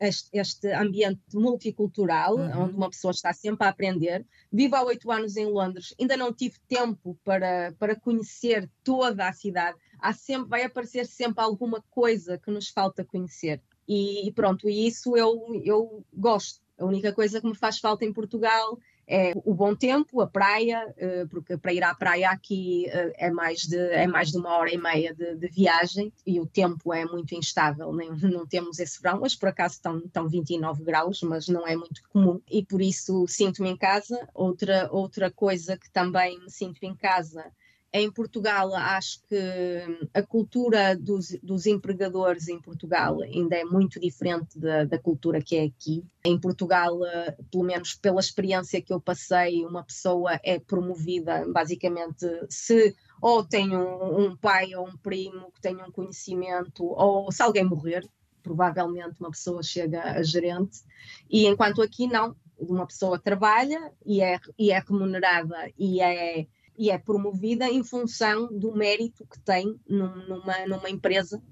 este, 0.00 0.30
este 0.32 0.72
ambiente 0.72 1.20
multicultural, 1.34 2.36
uhum. 2.36 2.62
onde 2.62 2.74
uma 2.74 2.88
pessoa 2.88 3.12
está 3.12 3.32
sempre 3.34 3.66
a 3.66 3.70
aprender. 3.70 4.26
Vivo 4.50 4.74
há 4.74 4.82
oito 4.84 5.10
anos 5.12 5.36
em 5.36 5.46
Londres, 5.46 5.94
ainda 6.00 6.16
não 6.16 6.32
tive 6.32 6.56
tempo 6.66 7.16
para, 7.22 7.74
para 7.78 7.94
conhecer 7.94 8.68
toda 8.82 9.28
a 9.28 9.32
cidade. 9.32 9.76
Há 10.00 10.14
sempre, 10.14 10.48
vai 10.48 10.62
aparecer 10.62 11.06
sempre 11.06 11.44
alguma 11.44 11.84
coisa 11.90 12.38
que 12.38 12.50
nos 12.50 12.70
falta 12.70 13.04
conhecer. 13.04 13.60
E 13.86 14.32
pronto, 14.34 14.68
e 14.68 14.86
isso 14.86 15.16
eu, 15.16 15.60
eu 15.64 16.04
gosto. 16.12 16.60
A 16.78 16.84
única 16.84 17.12
coisa 17.12 17.40
que 17.40 17.46
me 17.46 17.56
faz 17.56 17.78
falta 17.78 18.04
em 18.04 18.12
Portugal 18.12 18.78
é 19.08 19.32
o 19.42 19.54
bom 19.54 19.74
tempo, 19.74 20.20
a 20.20 20.26
praia, 20.26 20.94
eh, 20.98 21.24
porque 21.30 21.56
para 21.56 21.72
ir 21.72 21.82
à 21.82 21.94
praia 21.94 22.28
aqui 22.28 22.86
eh, 22.88 23.12
é 23.16 23.30
mais 23.30 23.62
de, 23.62 23.78
é 23.78 24.06
mais 24.06 24.30
de 24.30 24.36
uma 24.36 24.50
hora 24.50 24.70
e 24.70 24.76
meia 24.76 25.14
de, 25.14 25.34
de 25.34 25.48
viagem 25.48 26.12
e 26.26 26.38
o 26.38 26.46
tempo 26.46 26.92
é 26.92 27.06
muito 27.06 27.34
instável, 27.34 27.90
nem, 27.94 28.10
não 28.20 28.46
temos 28.46 28.78
esse 28.78 29.00
verão, 29.00 29.20
mas 29.20 29.34
por 29.34 29.48
acaso 29.48 29.76
estão, 29.76 29.98
estão 29.98 30.28
29 30.28 30.84
graus, 30.84 31.22
mas 31.22 31.48
não 31.48 31.66
é 31.66 31.74
muito 31.74 32.02
comum 32.10 32.38
e 32.50 32.62
por 32.62 32.82
isso 32.82 33.26
sinto-me 33.26 33.70
em 33.70 33.76
casa. 33.76 34.28
Outra, 34.34 34.88
outra 34.92 35.30
coisa 35.30 35.78
que 35.78 35.90
também 35.90 36.38
me 36.38 36.50
sinto 36.50 36.82
em 36.82 36.94
casa 36.94 37.44
em 37.92 38.10
Portugal, 38.10 38.74
acho 38.74 39.22
que 39.26 40.08
a 40.12 40.22
cultura 40.22 40.94
dos, 40.94 41.30
dos, 41.42 41.64
empregadores 41.64 42.48
em 42.48 42.60
Portugal 42.60 43.22
ainda 43.22 43.56
é 43.56 43.64
muito 43.64 43.98
diferente 43.98 44.58
da, 44.58 44.84
da, 44.84 44.98
cultura 44.98 45.40
que 45.40 45.56
é 45.56 45.64
aqui. 45.64 46.04
Em 46.22 46.38
Portugal, 46.38 47.02
eh, 47.06 47.36
pelo 47.50 47.64
menos 47.64 47.94
pela 47.94 48.20
experiência 48.20 48.82
que 48.82 48.92
eu 48.92 49.00
passei, 49.00 49.64
uma 49.64 49.82
pessoa 49.82 50.38
é 50.44 50.58
promovida 50.58 51.46
basicamente 51.50 52.26
se 52.50 52.94
ou 53.22 53.42
tem 53.42 53.74
um, 53.74 54.26
um 54.26 54.36
pai 54.36 54.74
ou 54.74 54.86
um 54.86 54.96
primo 54.96 55.50
que 55.52 55.60
tenha 55.60 55.84
um 55.84 55.90
conhecimento, 55.90 56.84
ou 56.84 57.32
se 57.32 57.42
alguém 57.42 57.64
morrer, 57.64 58.06
provavelmente 58.42 59.18
uma 59.18 59.30
pessoa 59.30 59.62
chega 59.62 60.02
a 60.02 60.22
gerente. 60.22 60.82
E 61.28 61.46
enquanto 61.46 61.82
aqui 61.82 62.06
não, 62.06 62.36
uma 62.58 62.86
pessoa 62.86 63.18
trabalha 63.18 63.92
e 64.04 64.20
é, 64.20 64.38
e 64.58 64.70
é 64.70 64.78
remunerada 64.78 65.70
e 65.78 66.00
é 66.00 66.46
e 66.78 66.90
é 66.90 66.96
promovida 66.96 67.68
em 67.68 67.82
função 67.82 68.46
do 68.56 68.72
mérito 68.72 69.26
que 69.26 69.40
tem 69.40 69.78
num, 69.88 70.14
numa, 70.28 70.66
numa 70.66 70.88
empresa. 70.88 71.42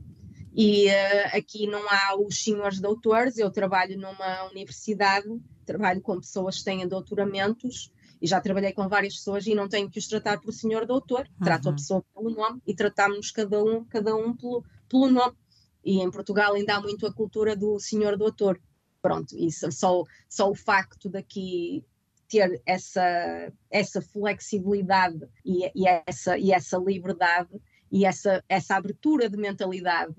E 0.55 0.87
uh, 0.87 1.37
aqui 1.37 1.67
não 1.67 1.83
há 1.91 2.17
os 2.17 2.43
senhores 2.43 2.81
doutores, 2.81 3.37
eu 3.37 3.51
trabalho 3.51 3.99
numa 3.99 4.45
universidade, 4.49 5.29
trabalho 5.67 6.01
com 6.01 6.21
pessoas 6.21 6.59
que 6.59 6.65
têm 6.65 6.87
doutoramentos 6.87 7.91
e 8.23 8.27
já 8.27 8.41
trabalhei 8.41 8.73
com 8.73 8.89
várias 8.89 9.17
pessoas 9.17 9.47
e 9.47 9.55
não 9.55 9.69
tenho 9.69 9.91
que 9.91 9.99
os 9.99 10.07
tratar 10.07 10.41
por 10.41 10.53
senhor 10.53 10.87
doutor, 10.87 11.29
trato 11.43 11.67
uhum. 11.67 11.73
a 11.73 11.75
pessoa 11.75 12.05
pelo 12.15 12.31
nome 12.31 12.62
e 12.67 12.75
tratamos 12.75 13.31
cada 13.31 13.62
um, 13.62 13.85
cada 13.85 14.15
um 14.15 14.35
pelo, 14.35 14.65
pelo 14.89 15.11
nome. 15.11 15.37
E 15.85 16.01
em 16.01 16.11
Portugal 16.11 16.55
ainda 16.55 16.77
há 16.77 16.81
muito 16.81 17.07
a 17.07 17.12
cultura 17.12 17.55
do 17.55 17.79
senhor 17.79 18.17
doutor. 18.17 18.61
pronto, 19.03 19.37
isso, 19.37 19.71
só, 19.71 20.05
só 20.29 20.51
o 20.51 20.55
facto 20.55 21.09
daqui 21.09 21.85
ter 22.29 22.61
essa, 22.67 23.53
essa 23.71 24.03
flexibilidade 24.03 25.21
e, 25.45 25.71
e, 25.75 25.87
essa, 25.87 26.39
e 26.39 26.53
essa 26.53 26.79
liberdade 26.79 27.51
e 27.91 28.05
essa, 28.05 28.45
essa 28.49 28.77
abertura 28.77 29.29
de 29.29 29.37
mentalidade 29.37 30.15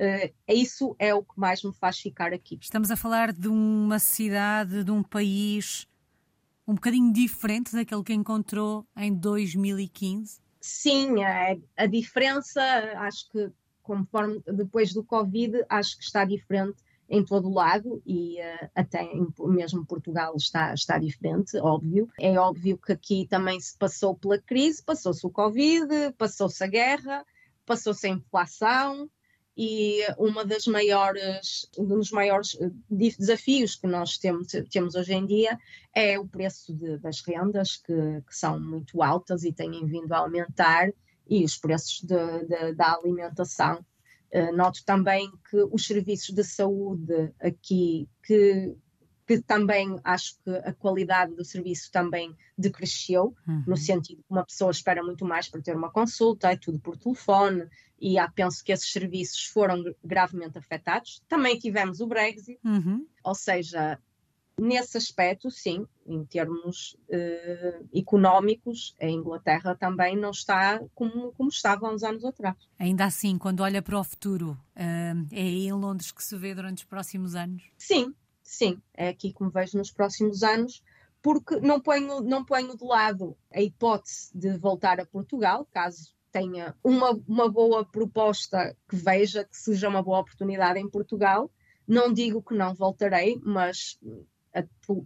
Uh, 0.00 0.32
isso 0.46 0.94
é 0.96 1.12
o 1.12 1.24
que 1.24 1.36
mais 1.36 1.60
me 1.64 1.74
faz 1.74 1.98
ficar 1.98 2.32
aqui. 2.32 2.56
Estamos 2.62 2.88
a 2.88 2.94
falar 2.94 3.32
de 3.32 3.48
uma 3.48 3.98
cidade, 3.98 4.84
de 4.84 4.92
um 4.92 5.02
país 5.02 5.88
um 6.68 6.74
bocadinho 6.74 7.10
diferente 7.12 7.72
daquele 7.72 8.04
que 8.04 8.12
encontrou 8.12 8.86
em 8.94 9.12
2015? 9.12 10.38
Sim, 10.60 11.24
a, 11.24 11.56
a 11.78 11.86
diferença, 11.86 12.62
acho 12.98 13.28
que 13.30 13.50
conforme 13.82 14.42
depois 14.46 14.92
do 14.92 15.02
Covid, 15.02 15.64
acho 15.68 15.96
que 15.96 16.04
está 16.04 16.26
diferente 16.26 16.76
em 17.08 17.24
todo 17.24 17.52
lado 17.52 18.02
e 18.04 18.36
uh, 18.40 18.70
até 18.74 19.02
em, 19.02 19.26
mesmo 19.38 19.86
Portugal 19.86 20.34
está, 20.36 20.74
está 20.74 20.98
diferente, 20.98 21.56
óbvio. 21.58 22.08
É 22.20 22.38
óbvio 22.38 22.76
que 22.78 22.92
aqui 22.92 23.26
também 23.28 23.58
se 23.58 23.76
passou 23.76 24.14
pela 24.14 24.38
crise, 24.38 24.82
passou-se 24.82 25.26
o 25.26 25.30
Covid, 25.30 25.88
passou-se 26.18 26.62
a 26.62 26.66
guerra, 26.66 27.24
passou-se 27.64 28.06
a 28.06 28.10
inflação, 28.10 29.08
e 29.60 30.06
uma 30.16 30.44
das 30.44 30.68
maiores, 30.68 31.68
um 31.76 31.84
dos 31.84 32.12
maiores 32.12 32.56
eh, 32.60 32.70
desafios 32.88 33.74
que 33.74 33.88
nós 33.88 34.16
temos, 34.16 34.52
temos 34.70 34.94
hoje 34.94 35.12
em 35.12 35.26
dia 35.26 35.58
é 35.92 36.16
o 36.16 36.28
preço 36.28 36.72
de, 36.72 36.96
das 36.98 37.20
rendas, 37.22 37.76
que, 37.76 38.22
que, 38.24 38.36
são 38.36 38.60
muito 38.60 39.02
altas 39.02 39.42
e 39.42 39.52
têm 39.52 39.84
vindo 39.84 40.12
a 40.12 40.18
aumentar, 40.18 40.92
e 41.28 41.44
os 41.44 41.56
preços 41.56 42.00
de, 42.02 42.46
de, 42.46 42.72
da 42.74 42.94
alimentação. 42.94 43.84
Uh, 44.32 44.54
noto 44.54 44.84
também 44.84 45.30
que 45.50 45.56
os 45.72 45.86
serviços 45.86 46.34
de 46.34 46.44
saúde 46.44 47.32
aqui, 47.40 48.06
que, 48.22 48.74
que 49.26 49.40
também 49.40 49.98
acho 50.04 50.36
que 50.44 50.50
a 50.50 50.72
qualidade 50.74 51.34
do 51.34 51.44
serviço 51.44 51.90
também 51.90 52.36
decresceu, 52.56 53.34
uhum. 53.46 53.64
no 53.66 53.76
sentido 53.76 54.18
que 54.18 54.30
uma 54.30 54.44
pessoa 54.44 54.70
espera 54.70 55.02
muito 55.02 55.24
mais 55.24 55.48
para 55.48 55.62
ter 55.62 55.74
uma 55.74 55.90
consulta, 55.90 56.52
é 56.52 56.56
tudo 56.56 56.78
por 56.78 56.96
telefone, 56.96 57.66
e 58.00 58.18
há, 58.18 58.28
penso 58.30 58.62
que 58.62 58.72
esses 58.72 58.92
serviços 58.92 59.46
foram 59.46 59.82
gravemente 60.04 60.58
afetados. 60.58 61.22
Também 61.28 61.58
tivemos 61.58 62.00
o 62.00 62.06
Brexit, 62.06 62.58
uhum. 62.64 63.06
ou 63.24 63.34
seja, 63.34 63.98
nesse 64.58 64.96
aspecto, 64.96 65.50
sim, 65.50 65.86
em 66.06 66.24
termos 66.24 66.96
uh, 67.08 67.88
económicos, 67.94 68.94
a 69.00 69.06
Inglaterra 69.06 69.74
também 69.74 70.16
não 70.16 70.30
está 70.30 70.80
como, 70.94 71.32
como 71.32 71.48
estava 71.48 71.86
há 71.86 71.92
uns 71.92 72.02
anos 72.02 72.24
atrás. 72.24 72.56
Ainda 72.78 73.04
assim, 73.04 73.38
quando 73.38 73.60
olha 73.60 73.80
para 73.80 73.98
o 73.98 74.04
futuro, 74.04 74.50
uh, 74.76 75.26
é 75.32 75.40
aí 75.40 75.66
em 75.66 75.72
Londres 75.72 76.12
que 76.12 76.24
se 76.24 76.36
vê 76.36 76.54
durante 76.54 76.78
os 76.78 76.84
próximos 76.84 77.34
anos? 77.34 77.62
Sim, 77.76 78.14
sim, 78.42 78.80
é 78.94 79.08
aqui 79.08 79.32
que 79.32 79.42
me 79.42 79.50
vejo 79.50 79.78
nos 79.78 79.90
próximos 79.90 80.42
anos 80.42 80.82
porque 81.22 81.58
não 81.60 81.80
ponho, 81.80 82.20
não 82.20 82.44
ponho 82.44 82.76
de 82.76 82.84
lado 82.84 83.36
a 83.52 83.60
hipótese 83.60 84.30
de 84.34 84.56
voltar 84.56 85.00
a 85.00 85.06
Portugal, 85.06 85.66
caso 85.72 86.14
tenha 86.30 86.74
uma, 86.84 87.10
uma 87.26 87.48
boa 87.50 87.84
proposta 87.84 88.76
que 88.88 88.96
veja 88.96 89.44
que 89.44 89.56
seja 89.56 89.88
uma 89.88 90.02
boa 90.02 90.20
oportunidade 90.20 90.78
em 90.78 90.88
Portugal. 90.88 91.50
Não 91.86 92.12
digo 92.12 92.42
que 92.42 92.54
não 92.54 92.74
voltarei, 92.74 93.40
mas 93.42 93.98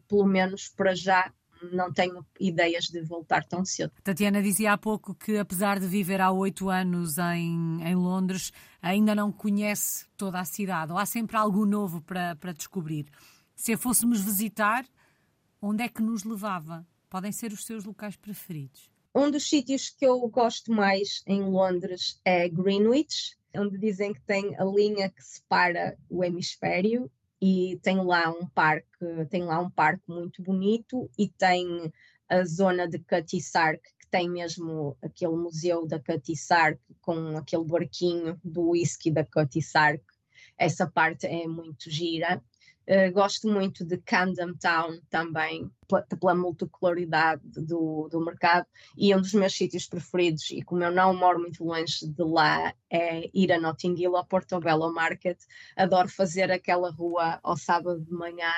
pelo 0.09 0.27
menos 0.27 0.69
para 0.69 0.95
já 0.95 1.33
não 1.71 1.93
tenho 1.93 2.27
ideias 2.41 2.87
de 2.87 3.01
voltar 3.03 3.45
tão 3.45 3.65
cedo. 3.65 3.93
Tatiana 4.03 4.43
dizia 4.43 4.73
há 4.73 4.79
pouco 4.79 5.15
que, 5.15 5.37
apesar 5.37 5.79
de 5.79 5.87
viver 5.87 6.21
há 6.21 6.31
oito 6.31 6.69
anos 6.69 7.19
em, 7.19 7.83
em 7.83 7.95
Londres, 7.95 8.53
ainda 8.81 9.15
não 9.15 9.31
conhece 9.31 10.07
toda 10.17 10.41
a 10.41 10.45
cidade, 10.45 10.93
ou 10.93 10.99
há 10.99 11.07
sempre 11.07 11.37
algo 11.37 11.65
novo 11.65 12.01
para, 12.01 12.35
para 12.37 12.53
descobrir. 12.53 13.07
Se 13.55 13.73
a 13.73 13.79
fôssemos 13.79 14.21
visitar, 14.21 14.85
onde 15.61 15.85
é 15.85 15.89
que 15.89 16.03
nos 16.03 16.25
levava? 16.25 16.87
Podem 17.09 17.31
ser 17.31 17.53
os 17.53 17.65
seus 17.65 17.85
locais 17.85 18.17
preferidos? 18.17 18.91
Um 19.15 19.31
dos 19.31 19.49
sítios 19.49 19.91
que 19.91 20.07
eu 20.07 20.19
gosto 20.29 20.73
mais 20.73 21.23
em 21.27 21.43
Londres 21.43 22.19
é 22.25 22.49
Greenwich, 22.49 23.37
onde 23.55 23.77
dizem 23.77 24.15
que 24.15 24.23
tem 24.23 24.57
a 24.59 24.65
linha 24.65 25.11
que 25.11 25.23
separa 25.23 25.99
o 26.09 26.25
hemisfério 26.25 27.11
e 27.43 27.77
tem 27.83 27.97
lá 27.97 28.31
um 28.31 28.47
parque, 28.47 28.87
tem 29.29 29.43
lá 29.43 29.59
um 29.59 29.69
parque 29.69 30.05
muito 30.09 30.41
bonito 30.41 31.11
e 31.19 31.29
tem 31.29 31.93
a 32.29 32.45
zona 32.45 32.87
de 32.87 33.01
Sark, 33.41 33.83
que 33.83 34.07
tem 34.09 34.31
mesmo 34.31 34.97
aquele 35.03 35.35
museu 35.35 35.85
da 35.85 36.01
Sark 36.37 36.81
com 37.01 37.37
aquele 37.37 37.65
barquinho 37.65 38.39
do 38.45 38.71
whisky 38.71 39.11
da 39.11 39.27
Sark. 39.61 40.05
Essa 40.63 40.87
parte 40.87 41.27
é 41.27 41.47
muito 41.49 41.91
gira. 41.91 42.41
Uh, 42.89 43.13
gosto 43.13 43.49
muito 43.49 43.85
de 43.85 43.97
Camden 43.99 44.55
Town 44.61 45.01
também, 45.11 45.69
pela, 45.89 46.03
pela 46.03 46.35
multicoloridade 46.35 47.43
do, 47.45 48.09
do 48.09 48.25
mercado, 48.25 48.67
e 48.97 49.15
um 49.15 49.21
dos 49.21 49.35
meus 49.35 49.55
sítios 49.55 49.87
preferidos, 49.87 50.51
e 50.51 50.63
como 50.63 50.83
eu 50.83 50.91
não 50.91 51.17
moro 51.17 51.41
muito 51.41 51.65
longe 51.65 52.07
de 52.07 52.23
lá, 52.25 52.75
é 52.91 53.29
ir 53.33 53.53
a 53.53 53.61
Notting 53.61 53.95
Hill, 53.95 54.17
ao 54.17 54.27
Portobello 54.27 54.93
Market. 54.93 55.39
Adoro 55.77 56.09
fazer 56.09 56.51
aquela 56.51 56.91
rua 56.91 57.41
ao 57.43 57.57
sábado 57.57 58.01
de 58.01 58.13
manhã 58.13 58.53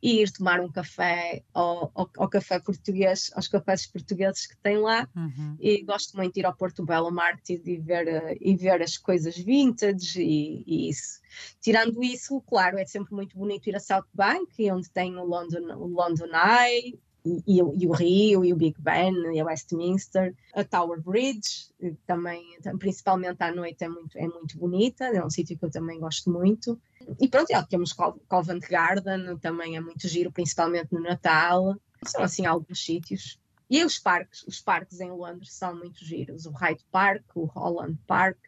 e 0.00 0.22
ir 0.22 0.30
tomar 0.30 0.60
um 0.60 0.70
café 0.70 1.42
ao, 1.52 1.90
ao, 1.94 2.10
ao, 2.16 2.28
café 2.28 2.60
português, 2.60 3.30
aos 3.34 3.48
cafés 3.48 3.86
portugueses 3.86 4.46
que 4.46 4.56
tem 4.58 4.78
lá. 4.78 5.08
Uhum. 5.14 5.56
E 5.58 5.82
gosto 5.82 6.16
muito 6.16 6.34
de 6.34 6.40
ir 6.40 6.46
ao 6.46 6.54
Porto 6.54 6.84
Belo 6.84 7.10
Market 7.10 7.66
e 7.66 7.76
ver, 7.78 8.06
uh, 8.06 8.36
e 8.40 8.56
ver 8.56 8.80
as 8.80 8.96
coisas 8.96 9.36
vintage 9.36 10.22
e, 10.22 10.62
e, 10.66 10.88
isso. 10.88 11.20
Tirando 11.60 12.02
isso, 12.02 12.40
claro, 12.42 12.78
é 12.78 12.84
sempre 12.86 13.14
muito 13.14 13.36
bonito 13.36 13.68
ir 13.68 13.76
a 13.76 13.80
South 13.80 14.06
Bank, 14.14 14.70
onde 14.70 14.88
tem 14.90 15.16
o 15.16 15.24
London, 15.24 15.74
o 15.76 15.86
London 15.86 16.30
Eye, 16.32 16.98
e, 17.46 17.58
e, 17.58 17.86
o 17.86 17.92
Rio, 17.92 18.44
e 18.44 18.52
o 18.52 18.56
Big 18.56 18.76
Ben, 18.80 19.34
e 19.34 19.40
a 19.40 19.44
Westminster, 19.44 20.34
a 20.54 20.64
Tower 20.64 21.00
Bridge, 21.00 21.68
também, 22.06 22.58
principalmente 22.78 23.42
à 23.42 23.54
noite, 23.54 23.84
é 23.84 23.88
muito, 23.88 24.18
é 24.18 24.26
muito 24.26 24.58
bonita, 24.58 25.04
é 25.04 25.24
um 25.24 25.30
sítio 25.30 25.58
que 25.58 25.64
eu 25.64 25.70
também 25.70 26.00
gosto 26.00 26.30
muito. 26.30 26.80
E 27.20 27.28
pronto, 27.28 27.48
já 27.50 27.62
temos 27.62 27.92
Covent 27.92 28.68
Garden, 28.68 29.36
também 29.38 29.76
é 29.76 29.80
muito 29.80 30.06
giro, 30.08 30.32
principalmente 30.32 30.92
no 30.92 31.00
Natal. 31.00 31.76
São 32.04 32.22
assim 32.22 32.46
alguns 32.46 32.84
sítios. 32.84 33.38
E 33.70 33.84
os 33.84 33.98
parques, 33.98 34.42
os 34.44 34.60
parques 34.60 35.00
em 35.00 35.10
Londres 35.10 35.52
são 35.52 35.76
muito 35.76 36.04
giros. 36.04 36.46
O 36.46 36.52
Hyde 36.52 36.84
Park, 36.90 37.24
o 37.34 37.44
Holland 37.44 37.98
Park, 38.06 38.38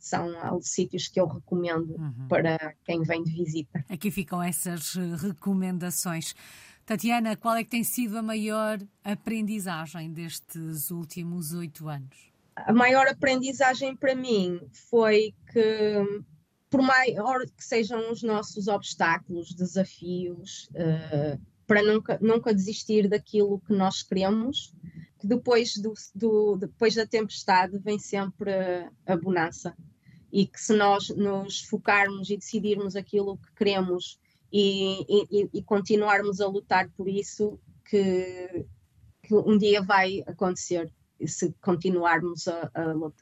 são 0.00 0.60
sítios 0.62 1.08
que 1.08 1.20
eu 1.20 1.26
recomendo 1.26 1.94
uhum. 1.94 2.26
para 2.26 2.74
quem 2.84 3.02
vem 3.02 3.22
de 3.22 3.32
visita. 3.32 3.84
Aqui 3.88 4.10
ficam 4.10 4.42
essas 4.42 4.96
eh, 4.96 5.16
recomendações. 5.16 6.34
Tatiana, 6.90 7.36
qual 7.36 7.54
é 7.54 7.62
que 7.62 7.70
tem 7.70 7.84
sido 7.84 8.18
a 8.18 8.22
maior 8.22 8.76
aprendizagem 9.04 10.12
destes 10.12 10.90
últimos 10.90 11.52
oito 11.52 11.88
anos? 11.88 12.32
A 12.56 12.72
maior 12.72 13.06
aprendizagem 13.06 13.94
para 13.94 14.12
mim 14.12 14.60
foi 14.72 15.32
que 15.52 16.24
por 16.68 16.82
maior 16.82 17.46
que 17.46 17.64
sejam 17.64 18.10
os 18.10 18.24
nossos 18.24 18.66
obstáculos, 18.66 19.54
desafios, 19.54 20.68
uh, 20.70 21.40
para 21.64 21.80
nunca, 21.80 22.18
nunca 22.20 22.52
desistir 22.52 23.08
daquilo 23.08 23.60
que 23.60 23.72
nós 23.72 24.02
queremos, 24.02 24.74
que 25.20 25.28
depois, 25.28 25.76
do, 25.76 25.94
do, 26.12 26.56
depois 26.56 26.96
da 26.96 27.06
tempestade 27.06 27.78
vem 27.78 28.00
sempre 28.00 28.50
a 29.06 29.16
bonança. 29.16 29.76
E 30.32 30.44
que 30.44 30.60
se 30.60 30.76
nós 30.76 31.08
nos 31.10 31.60
focarmos 31.60 32.30
e 32.30 32.36
decidirmos 32.36 32.96
aquilo 32.96 33.38
que 33.38 33.52
queremos 33.54 34.18
e, 34.52 35.02
e, 35.08 35.50
e 35.54 35.62
continuarmos 35.62 36.40
a 36.40 36.46
lutar 36.46 36.88
por 36.90 37.08
isso, 37.08 37.58
que, 37.84 38.66
que, 39.22 39.34
um 39.34 39.56
dia 39.56 39.82
vai 39.82 40.22
acontecer, 40.26 40.92
se 41.26 41.54
continuarmos 41.60 42.48
a, 42.48 42.70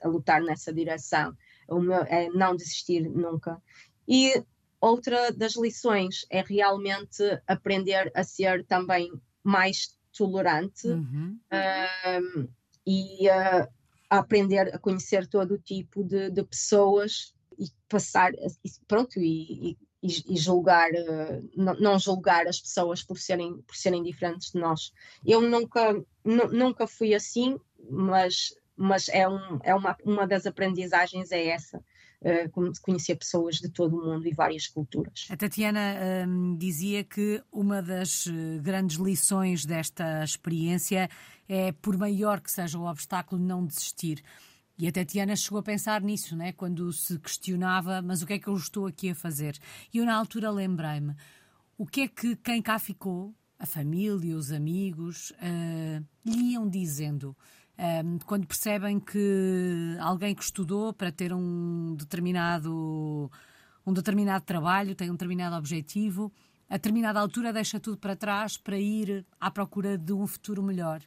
a, 0.02 0.08
lutar 0.08 0.42
nessa 0.42 0.72
direção 0.72 1.36
o 1.68 1.80
meu, 1.80 2.02
é 2.02 2.28
não 2.30 2.56
desistir 2.56 3.08
nunca. 3.08 3.60
E 4.06 4.42
outra 4.80 5.30
das 5.32 5.56
lições 5.56 6.24
é 6.30 6.42
realmente 6.42 7.22
aprender 7.46 8.10
a 8.14 8.24
ser 8.24 8.64
também 8.64 9.10
mais 9.42 9.96
tolerante 10.16 10.88
uhum. 10.88 11.38
um, 11.52 12.48
e 12.86 13.28
uh, 13.28 13.68
a 14.10 14.18
aprender 14.18 14.74
a 14.74 14.78
conhecer 14.78 15.26
todo 15.26 15.54
o 15.54 15.58
tipo 15.58 16.02
de, 16.02 16.30
de 16.30 16.42
pessoas 16.42 17.34
e 17.58 17.66
passar, 17.88 18.32
e, 18.34 18.70
pronto, 18.86 19.20
e, 19.20 19.70
e, 19.70 19.78
e 20.02 20.36
julgar, 20.36 20.90
uh, 20.90 21.50
não, 21.56 21.98
julgar 21.98 22.46
as 22.46 22.60
pessoas 22.60 23.02
por 23.02 23.18
serem, 23.18 23.60
por 23.62 23.74
serem 23.74 24.02
diferentes 24.02 24.52
de 24.52 24.60
nós. 24.60 24.92
Eu 25.26 25.40
nunca, 25.40 26.00
nunca 26.24 26.86
fui 26.86 27.14
assim, 27.14 27.58
mas 27.90 28.54
mas 28.78 29.08
é, 29.08 29.28
um, 29.28 29.58
é 29.64 29.74
uma, 29.74 29.96
uma 30.04 30.26
das 30.26 30.46
aprendizagens 30.46 31.32
é 31.32 31.48
essa, 31.48 31.78
uh, 31.78 32.72
conhecer 32.80 33.16
pessoas 33.16 33.56
de 33.56 33.68
todo 33.68 33.98
o 33.98 34.04
mundo 34.06 34.26
e 34.26 34.32
várias 34.32 34.68
culturas. 34.68 35.26
A 35.28 35.36
Tatiana 35.36 35.96
um, 36.28 36.56
dizia 36.56 37.02
que 37.02 37.42
uma 37.50 37.82
das 37.82 38.28
eh, 38.28 38.58
grandes 38.60 38.96
lições 38.98 39.66
desta 39.66 40.22
experiência 40.22 41.10
é, 41.48 41.72
por 41.72 41.96
maior 41.96 42.40
que 42.40 42.52
seja 42.52 42.78
o 42.78 42.88
obstáculo, 42.88 43.42
não 43.42 43.66
desistir. 43.66 44.22
E 44.78 44.86
a 44.86 44.92
Tatiana 44.92 45.34
chegou 45.34 45.58
a 45.58 45.62
pensar 45.62 46.00
nisso, 46.02 46.36
né? 46.36 46.52
quando 46.52 46.92
se 46.92 47.18
questionava, 47.18 48.00
mas 48.00 48.22
o 48.22 48.26
que 48.26 48.34
é 48.34 48.38
que 48.38 48.46
eu 48.46 48.56
estou 48.56 48.86
aqui 48.86 49.10
a 49.10 49.14
fazer? 49.14 49.58
E 49.92 49.98
eu, 49.98 50.04
na 50.04 50.14
altura, 50.14 50.52
lembrei-me: 50.52 51.16
O 51.76 51.84
que 51.84 52.02
é 52.02 52.08
que 52.08 52.36
quem 52.36 52.62
cá 52.62 52.78
ficou, 52.78 53.34
a 53.58 53.66
família, 53.66 54.36
os 54.36 54.52
amigos, 54.52 55.30
uh, 55.32 56.04
lhe 56.24 56.52
iam 56.52 56.68
dizendo? 56.68 57.36
Um, 57.76 58.18
quando 58.20 58.46
percebem 58.46 59.00
que 59.00 59.96
alguém 60.00 60.32
que 60.32 60.44
estudou 60.44 60.92
para 60.92 61.10
ter 61.10 61.32
um 61.32 61.96
determinado, 61.96 63.30
um 63.84 63.92
determinado 63.92 64.44
trabalho, 64.44 64.94
tem 64.94 65.10
um 65.10 65.14
determinado 65.14 65.56
objetivo, 65.56 66.32
a 66.70 66.74
determinada 66.74 67.18
altura 67.18 67.52
deixa 67.52 67.80
tudo 67.80 67.96
para 67.96 68.14
trás 68.14 68.56
para 68.56 68.78
ir 68.78 69.26
à 69.40 69.50
procura 69.50 69.98
de 69.98 70.12
um 70.12 70.26
futuro 70.26 70.62
melhor. 70.62 71.00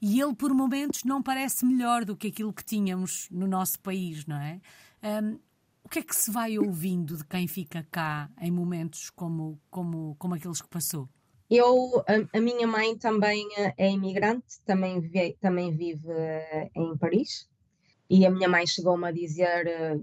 E 0.00 0.20
ele, 0.20 0.34
por 0.34 0.54
momentos, 0.54 1.04
não 1.04 1.22
parece 1.22 1.64
melhor 1.66 2.04
do 2.04 2.16
que 2.16 2.28
aquilo 2.28 2.52
que 2.52 2.64
tínhamos 2.64 3.28
no 3.30 3.46
nosso 3.46 3.80
país, 3.80 4.24
não 4.26 4.36
é? 4.36 4.60
Um, 5.02 5.38
o 5.84 5.88
que 5.88 6.00
é 6.00 6.02
que 6.02 6.14
se 6.14 6.30
vai 6.30 6.58
ouvindo 6.58 7.16
de 7.16 7.24
quem 7.24 7.48
fica 7.48 7.86
cá 7.90 8.30
em 8.40 8.50
momentos 8.50 9.10
como, 9.10 9.58
como, 9.70 10.14
como 10.18 10.34
aqueles 10.34 10.60
que 10.60 10.68
passou? 10.68 11.08
Eu, 11.50 12.04
a, 12.06 12.36
a, 12.36 12.40
minha 12.42 12.66
mãe 12.66 12.96
também 12.98 13.48
eh, 13.56 13.72
é 13.78 13.90
imigrante, 13.90 14.60
também, 14.66 15.00
vive, 15.00 15.32
também 15.40 15.74
vive 15.74 16.10
eh, 16.10 16.70
em 16.76 16.94
Paris. 16.98 17.48
E 18.10 18.26
a 18.26 18.30
minha 18.30 18.48
mãe 18.48 18.66
chegou-me 18.66 19.08
a 19.08 19.12
dizer: 19.12 19.66
eh, 19.66 19.98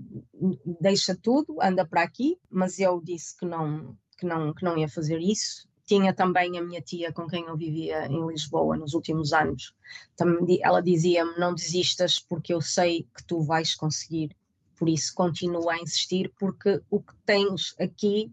deixa 0.81 1.15
tudo, 1.15 1.61
anda 1.61 1.85
para 1.85 2.01
aqui. 2.01 2.39
Mas 2.49 2.79
eu 2.79 2.99
disse 2.99 3.37
que 3.37 3.45
não, 3.45 3.95
que 4.17 4.25
não, 4.25 4.53
que 4.55 4.63
não 4.63 4.75
ia 4.75 4.89
fazer 4.89 5.19
isso. 5.19 5.67
Tinha 5.85 6.13
também 6.13 6.57
a 6.57 6.63
minha 6.63 6.81
tia 6.81 7.13
com 7.13 7.27
quem 7.27 7.45
eu 7.45 7.55
vivia 7.55 8.07
em 8.07 8.25
Lisboa 8.27 8.75
nos 8.75 8.93
últimos 8.93 9.33
anos. 9.33 9.73
Também, 10.15 10.59
ela 10.61 10.81
dizia-me: 10.81 11.37
não 11.37 11.53
desistas, 11.53 12.19
porque 12.19 12.53
eu 12.53 12.61
sei 12.61 13.07
que 13.15 13.23
tu 13.25 13.41
vais 13.41 13.75
conseguir. 13.75 14.35
Por 14.77 14.89
isso, 14.89 15.13
continua 15.13 15.73
a 15.73 15.79
insistir, 15.79 16.33
porque 16.39 16.81
o 16.89 16.99
que 16.99 17.13
tens 17.25 17.75
aqui 17.79 18.31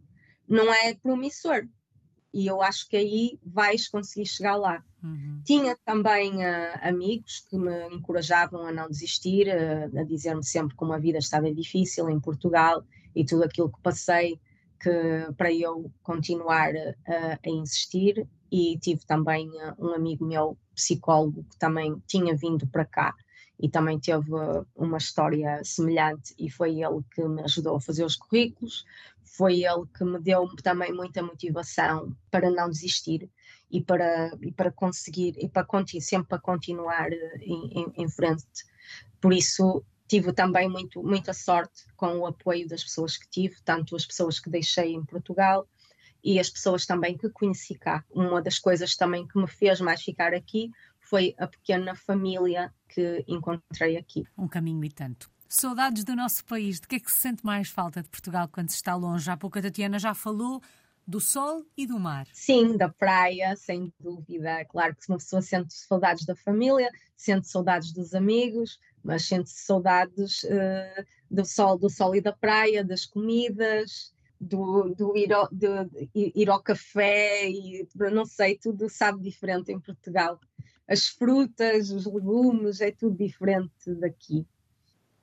não 0.48 0.72
é 0.72 0.94
promissor 0.94 1.68
e 2.32 2.46
eu 2.46 2.62
acho 2.62 2.88
que 2.88 2.96
aí 2.96 3.38
vais 3.44 3.88
conseguir 3.88 4.26
chegar 4.26 4.56
lá. 4.56 4.82
Uhum. 5.02 5.42
Tinha 5.44 5.76
também 5.84 6.36
uh, 6.36 6.78
amigos 6.80 7.46
que 7.48 7.58
me 7.58 7.88
encorajavam 7.88 8.66
a 8.66 8.72
não 8.72 8.88
desistir, 8.88 9.48
uh, 9.48 9.98
a 9.98 10.02
dizer-me 10.04 10.42
sempre 10.42 10.76
que 10.76 10.82
uma 10.82 10.98
vida 10.98 11.18
estava 11.18 11.52
difícil 11.52 12.08
em 12.08 12.18
Portugal 12.18 12.84
e 13.14 13.24
tudo 13.24 13.44
aquilo 13.44 13.70
que 13.70 13.80
passei 13.82 14.40
que 14.82 15.32
para 15.36 15.52
eu 15.52 15.90
continuar 16.02 16.74
uh, 16.74 17.38
a 17.44 17.48
insistir. 17.48 18.26
E 18.50 18.78
tive 18.78 19.00
também 19.06 19.50
um 19.78 19.94
amigo 19.94 20.26
meu, 20.26 20.58
psicólogo, 20.74 21.42
que 21.44 21.58
também 21.58 22.02
tinha 22.06 22.36
vindo 22.36 22.66
para 22.66 22.84
cá 22.84 23.14
e 23.58 23.68
também 23.68 23.98
teve 23.98 24.30
uma 24.74 24.98
história 24.98 25.62
semelhante 25.64 26.34
e 26.36 26.50
foi 26.50 26.82
ele 26.82 27.00
que 27.14 27.22
me 27.22 27.42
ajudou 27.42 27.76
a 27.76 27.80
fazer 27.80 28.04
os 28.04 28.16
currículos, 28.16 28.84
foi 29.22 29.64
ele 29.64 29.86
que 29.96 30.04
me 30.04 30.18
deu 30.18 30.48
também 30.62 30.92
muita 30.92 31.22
motivação 31.22 32.14
para 32.30 32.50
não 32.50 32.68
desistir 32.68 33.30
e 33.70 33.80
para, 33.80 34.36
e 34.42 34.50
para 34.52 34.72
conseguir, 34.72 35.36
e 35.38 35.48
para 35.48 35.66
sempre 36.00 36.28
para 36.28 36.38
continuar 36.40 37.10
eh, 37.12 37.38
em, 37.40 37.80
em, 37.80 37.92
em 37.96 38.08
frente. 38.08 38.44
Por 39.20 39.32
isso 39.32 39.84
tive 40.12 40.30
também 40.30 40.68
muito, 40.68 41.02
muita 41.02 41.32
sorte 41.32 41.86
com 41.96 42.18
o 42.18 42.26
apoio 42.26 42.68
das 42.68 42.84
pessoas 42.84 43.16
que 43.16 43.26
tive, 43.30 43.56
tanto 43.64 43.96
as 43.96 44.04
pessoas 44.04 44.38
que 44.38 44.50
deixei 44.50 44.92
em 44.92 45.02
Portugal 45.02 45.66
e 46.22 46.38
as 46.38 46.50
pessoas 46.50 46.84
também 46.84 47.16
que 47.16 47.30
conheci 47.30 47.78
cá. 47.78 48.04
Uma 48.10 48.42
das 48.42 48.58
coisas 48.58 48.94
também 48.94 49.26
que 49.26 49.38
me 49.38 49.48
fez 49.48 49.80
mais 49.80 50.02
ficar 50.02 50.34
aqui 50.34 50.70
foi 51.00 51.34
a 51.38 51.46
pequena 51.46 51.94
família 51.94 52.70
que 52.90 53.24
encontrei 53.26 53.96
aqui. 53.96 54.22
Um 54.36 54.46
caminho 54.46 54.84
e 54.84 54.90
tanto. 54.90 55.30
Saudades 55.48 56.04
do 56.04 56.14
nosso 56.14 56.44
país. 56.44 56.78
De 56.78 56.86
que 56.86 56.96
é 56.96 57.00
que 57.00 57.10
se 57.10 57.18
sente 57.18 57.42
mais 57.42 57.70
falta 57.70 58.02
de 58.02 58.10
Portugal 58.10 58.46
quando 58.52 58.68
se 58.68 58.76
está 58.76 58.94
longe? 58.94 59.30
Há 59.30 59.36
pouco 59.38 59.58
a 59.58 59.62
Tatiana 59.62 59.98
já 59.98 60.12
falou 60.12 60.60
do 61.06 61.20
sol 61.20 61.64
e 61.74 61.86
do 61.86 61.98
mar. 61.98 62.26
Sim, 62.32 62.76
da 62.76 62.88
praia, 62.88 63.56
sem 63.56 63.92
dúvida. 63.98 64.62
Claro 64.66 64.94
que 64.94 65.08
uma 65.08 65.18
pessoa 65.18 65.40
sente 65.40 65.72
saudades 65.72 66.26
da 66.26 66.36
família, 66.36 66.90
sente 67.16 67.48
saudades 67.48 67.92
dos 67.92 68.14
amigos, 68.14 68.78
mas 69.02 69.26
sente 69.26 69.50
saudades 69.50 70.42
uh, 70.44 71.04
do 71.30 71.44
sol, 71.44 71.78
do 71.78 71.90
sol 71.90 72.14
e 72.14 72.20
da 72.20 72.32
praia, 72.32 72.84
das 72.84 73.04
comidas, 73.04 74.12
do, 74.40 74.94
do 74.94 75.16
ir, 75.16 75.32
ao, 75.32 75.48
de, 75.52 75.68
ir 76.14 76.50
ao 76.50 76.62
café 76.62 77.48
e 77.48 77.86
não 78.12 78.24
sei, 78.24 78.58
tudo 78.58 78.88
sabe 78.88 79.22
diferente 79.22 79.70
em 79.72 79.80
Portugal. 79.80 80.40
As 80.88 81.06
frutas, 81.06 81.90
os 81.90 82.06
legumes, 82.06 82.80
é 82.80 82.90
tudo 82.90 83.16
diferente 83.16 83.94
daqui. 83.94 84.46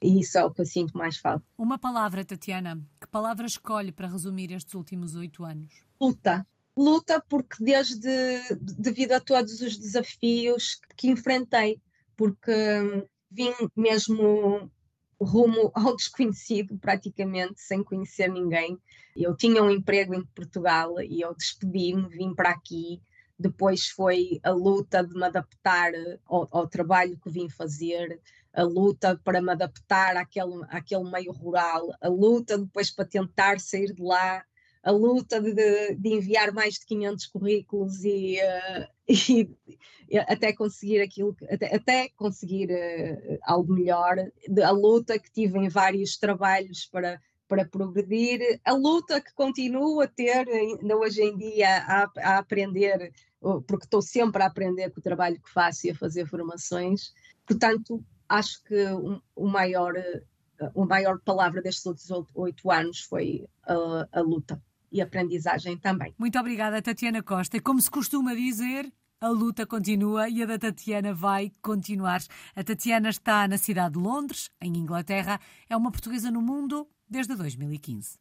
E 0.02 0.22
isso 0.22 0.38
é 0.38 0.46
o 0.46 0.52
que 0.52 0.62
eu 0.62 0.66
sinto 0.66 0.98
mais 0.98 1.18
falta. 1.18 1.44
Uma 1.58 1.78
palavra, 1.78 2.24
Tatiana. 2.24 2.82
Que 3.00 3.08
palavra 3.08 3.46
escolhe 3.46 3.92
para 3.92 4.08
resumir 4.08 4.52
estes 4.52 4.74
últimos 4.74 5.16
oito 5.16 5.44
anos? 5.44 5.84
Luta. 6.00 6.48
Luta 6.76 7.22
porque 7.28 7.62
desde 7.62 8.40
devido 8.62 9.12
a 9.12 9.20
todos 9.20 9.60
os 9.60 9.78
desafios 9.78 10.80
que 10.96 11.10
enfrentei, 11.10 11.82
porque 12.16 13.06
vim 13.32 13.54
mesmo 13.76 14.72
rumo 15.20 15.72
ao 15.76 15.96
desconhecido, 15.96 16.78
praticamente, 16.78 17.62
sem 17.62 17.84
conhecer 17.84 18.30
ninguém. 18.30 18.78
Eu 19.16 19.36
tinha 19.36 19.62
um 19.64 19.70
emprego 19.70 20.14
em 20.14 20.26
Portugal 20.26 21.02
e 21.02 21.22
eu 21.22 21.36
despedi-me, 21.36 22.08
vim 22.10 22.34
para 22.34 22.52
aqui. 22.52 23.02
Depois 23.38 23.88
foi 23.88 24.40
a 24.44 24.52
luta 24.52 25.04
de 25.04 25.14
me 25.14 25.24
adaptar 25.24 25.92
ao, 26.26 26.48
ao 26.52 26.68
trabalho 26.68 27.18
que 27.18 27.30
vim 27.30 27.50
fazer, 27.50 28.20
a 28.54 28.64
luta 28.64 29.20
para 29.24 29.42
me 29.42 29.52
adaptar 29.52 30.18
àquele, 30.18 30.66
àquele 30.70 31.10
meio 31.10 31.32
rural, 31.32 31.88
a 32.02 32.10
luta 32.10 32.58
depois 32.58 32.92
para 32.92 33.06
tentar 33.06 33.60
sair 33.60 33.94
de 33.94 34.02
lá, 34.02 34.44
a 34.84 34.92
luta 34.92 35.42
de, 35.42 35.96
de 35.96 36.10
enviar 36.10 36.54
mais 36.54 36.76
de 36.76 36.86
500 36.86 37.26
currículos 37.28 38.04
e, 38.04 38.38
uh, 38.38 38.88
e, 39.08 39.50
e, 40.10 40.18
até 40.18 40.54
conseguir 40.54 41.02
aquilo, 41.02 41.36
até, 41.50 41.76
até 41.76 42.10
conseguir 42.16 42.70
uh, 42.72 43.38
algo 43.44 43.74
melhor, 43.74 44.18
a 44.64 44.72
luta 44.72 45.20
que 45.20 45.32
tive 45.32 45.60
em 45.60 45.70
vários 45.70 46.18
trabalhos 46.18 46.86
para 46.86 47.22
para 47.48 47.66
progredir, 47.66 48.62
a 48.64 48.74
luta 48.74 49.20
que 49.20 49.34
continuo 49.34 50.02
a 50.02 50.08
ter 50.08 50.48
ainda 50.48 50.96
hoje 50.96 51.24
em 51.24 51.36
dia 51.36 51.80
a, 51.80 52.08
a 52.20 52.38
aprender, 52.38 53.12
porque 53.68 53.86
estou 53.86 54.04
sempre 54.04 54.44
a 54.44 54.46
aprender 54.46 54.92
com 54.92 55.00
o 55.00 55.04
trabalho 55.04 55.42
que 55.42 55.50
faço 55.50 55.88
e 55.88 55.90
a 55.90 55.96
fazer 55.96 56.28
formações. 56.28 57.12
Portanto, 57.48 58.06
acho 58.30 58.64
que 58.66 58.86
o, 58.92 59.20
o 59.36 59.48
maior, 59.48 59.96
a 60.62 60.86
maior 60.86 61.20
palavra 61.26 61.60
destes 61.60 61.88
outros 61.88 62.12
oito 62.36 62.70
anos 62.70 63.00
foi 63.00 63.48
a, 63.64 64.08
a 64.12 64.22
luta 64.22 64.62
e 64.92 65.02
aprendizagem 65.02 65.78
também. 65.78 66.14
Muito 66.18 66.40
obrigada, 66.40 66.82
Tatiana 66.82 67.22
Costa. 67.24 67.60
Como 67.62 67.82
se 67.82 67.90
costuma 67.90 68.34
dizer, 68.34 68.92
a 69.22 69.28
luta 69.28 69.66
continua 69.66 70.30
e 70.30 70.42
a 70.42 70.46
da 70.46 70.58
Tatiana 70.58 71.14
vai 71.14 71.52
continuar. 71.62 72.22
A 72.56 72.64
Tatiana 72.64 73.10
está 73.10 73.48
na 73.48 73.58
cidade 73.58 73.96
de 73.96 74.00
Londres, 74.00 74.50
em 74.62 74.78
Inglaterra. 74.78 75.40
É 75.70 75.76
uma 75.76 75.92
portuguesa 75.92 76.32
no 76.32 76.42
mundo 76.42 76.88
desde 77.10 77.36
2015. 77.36 78.18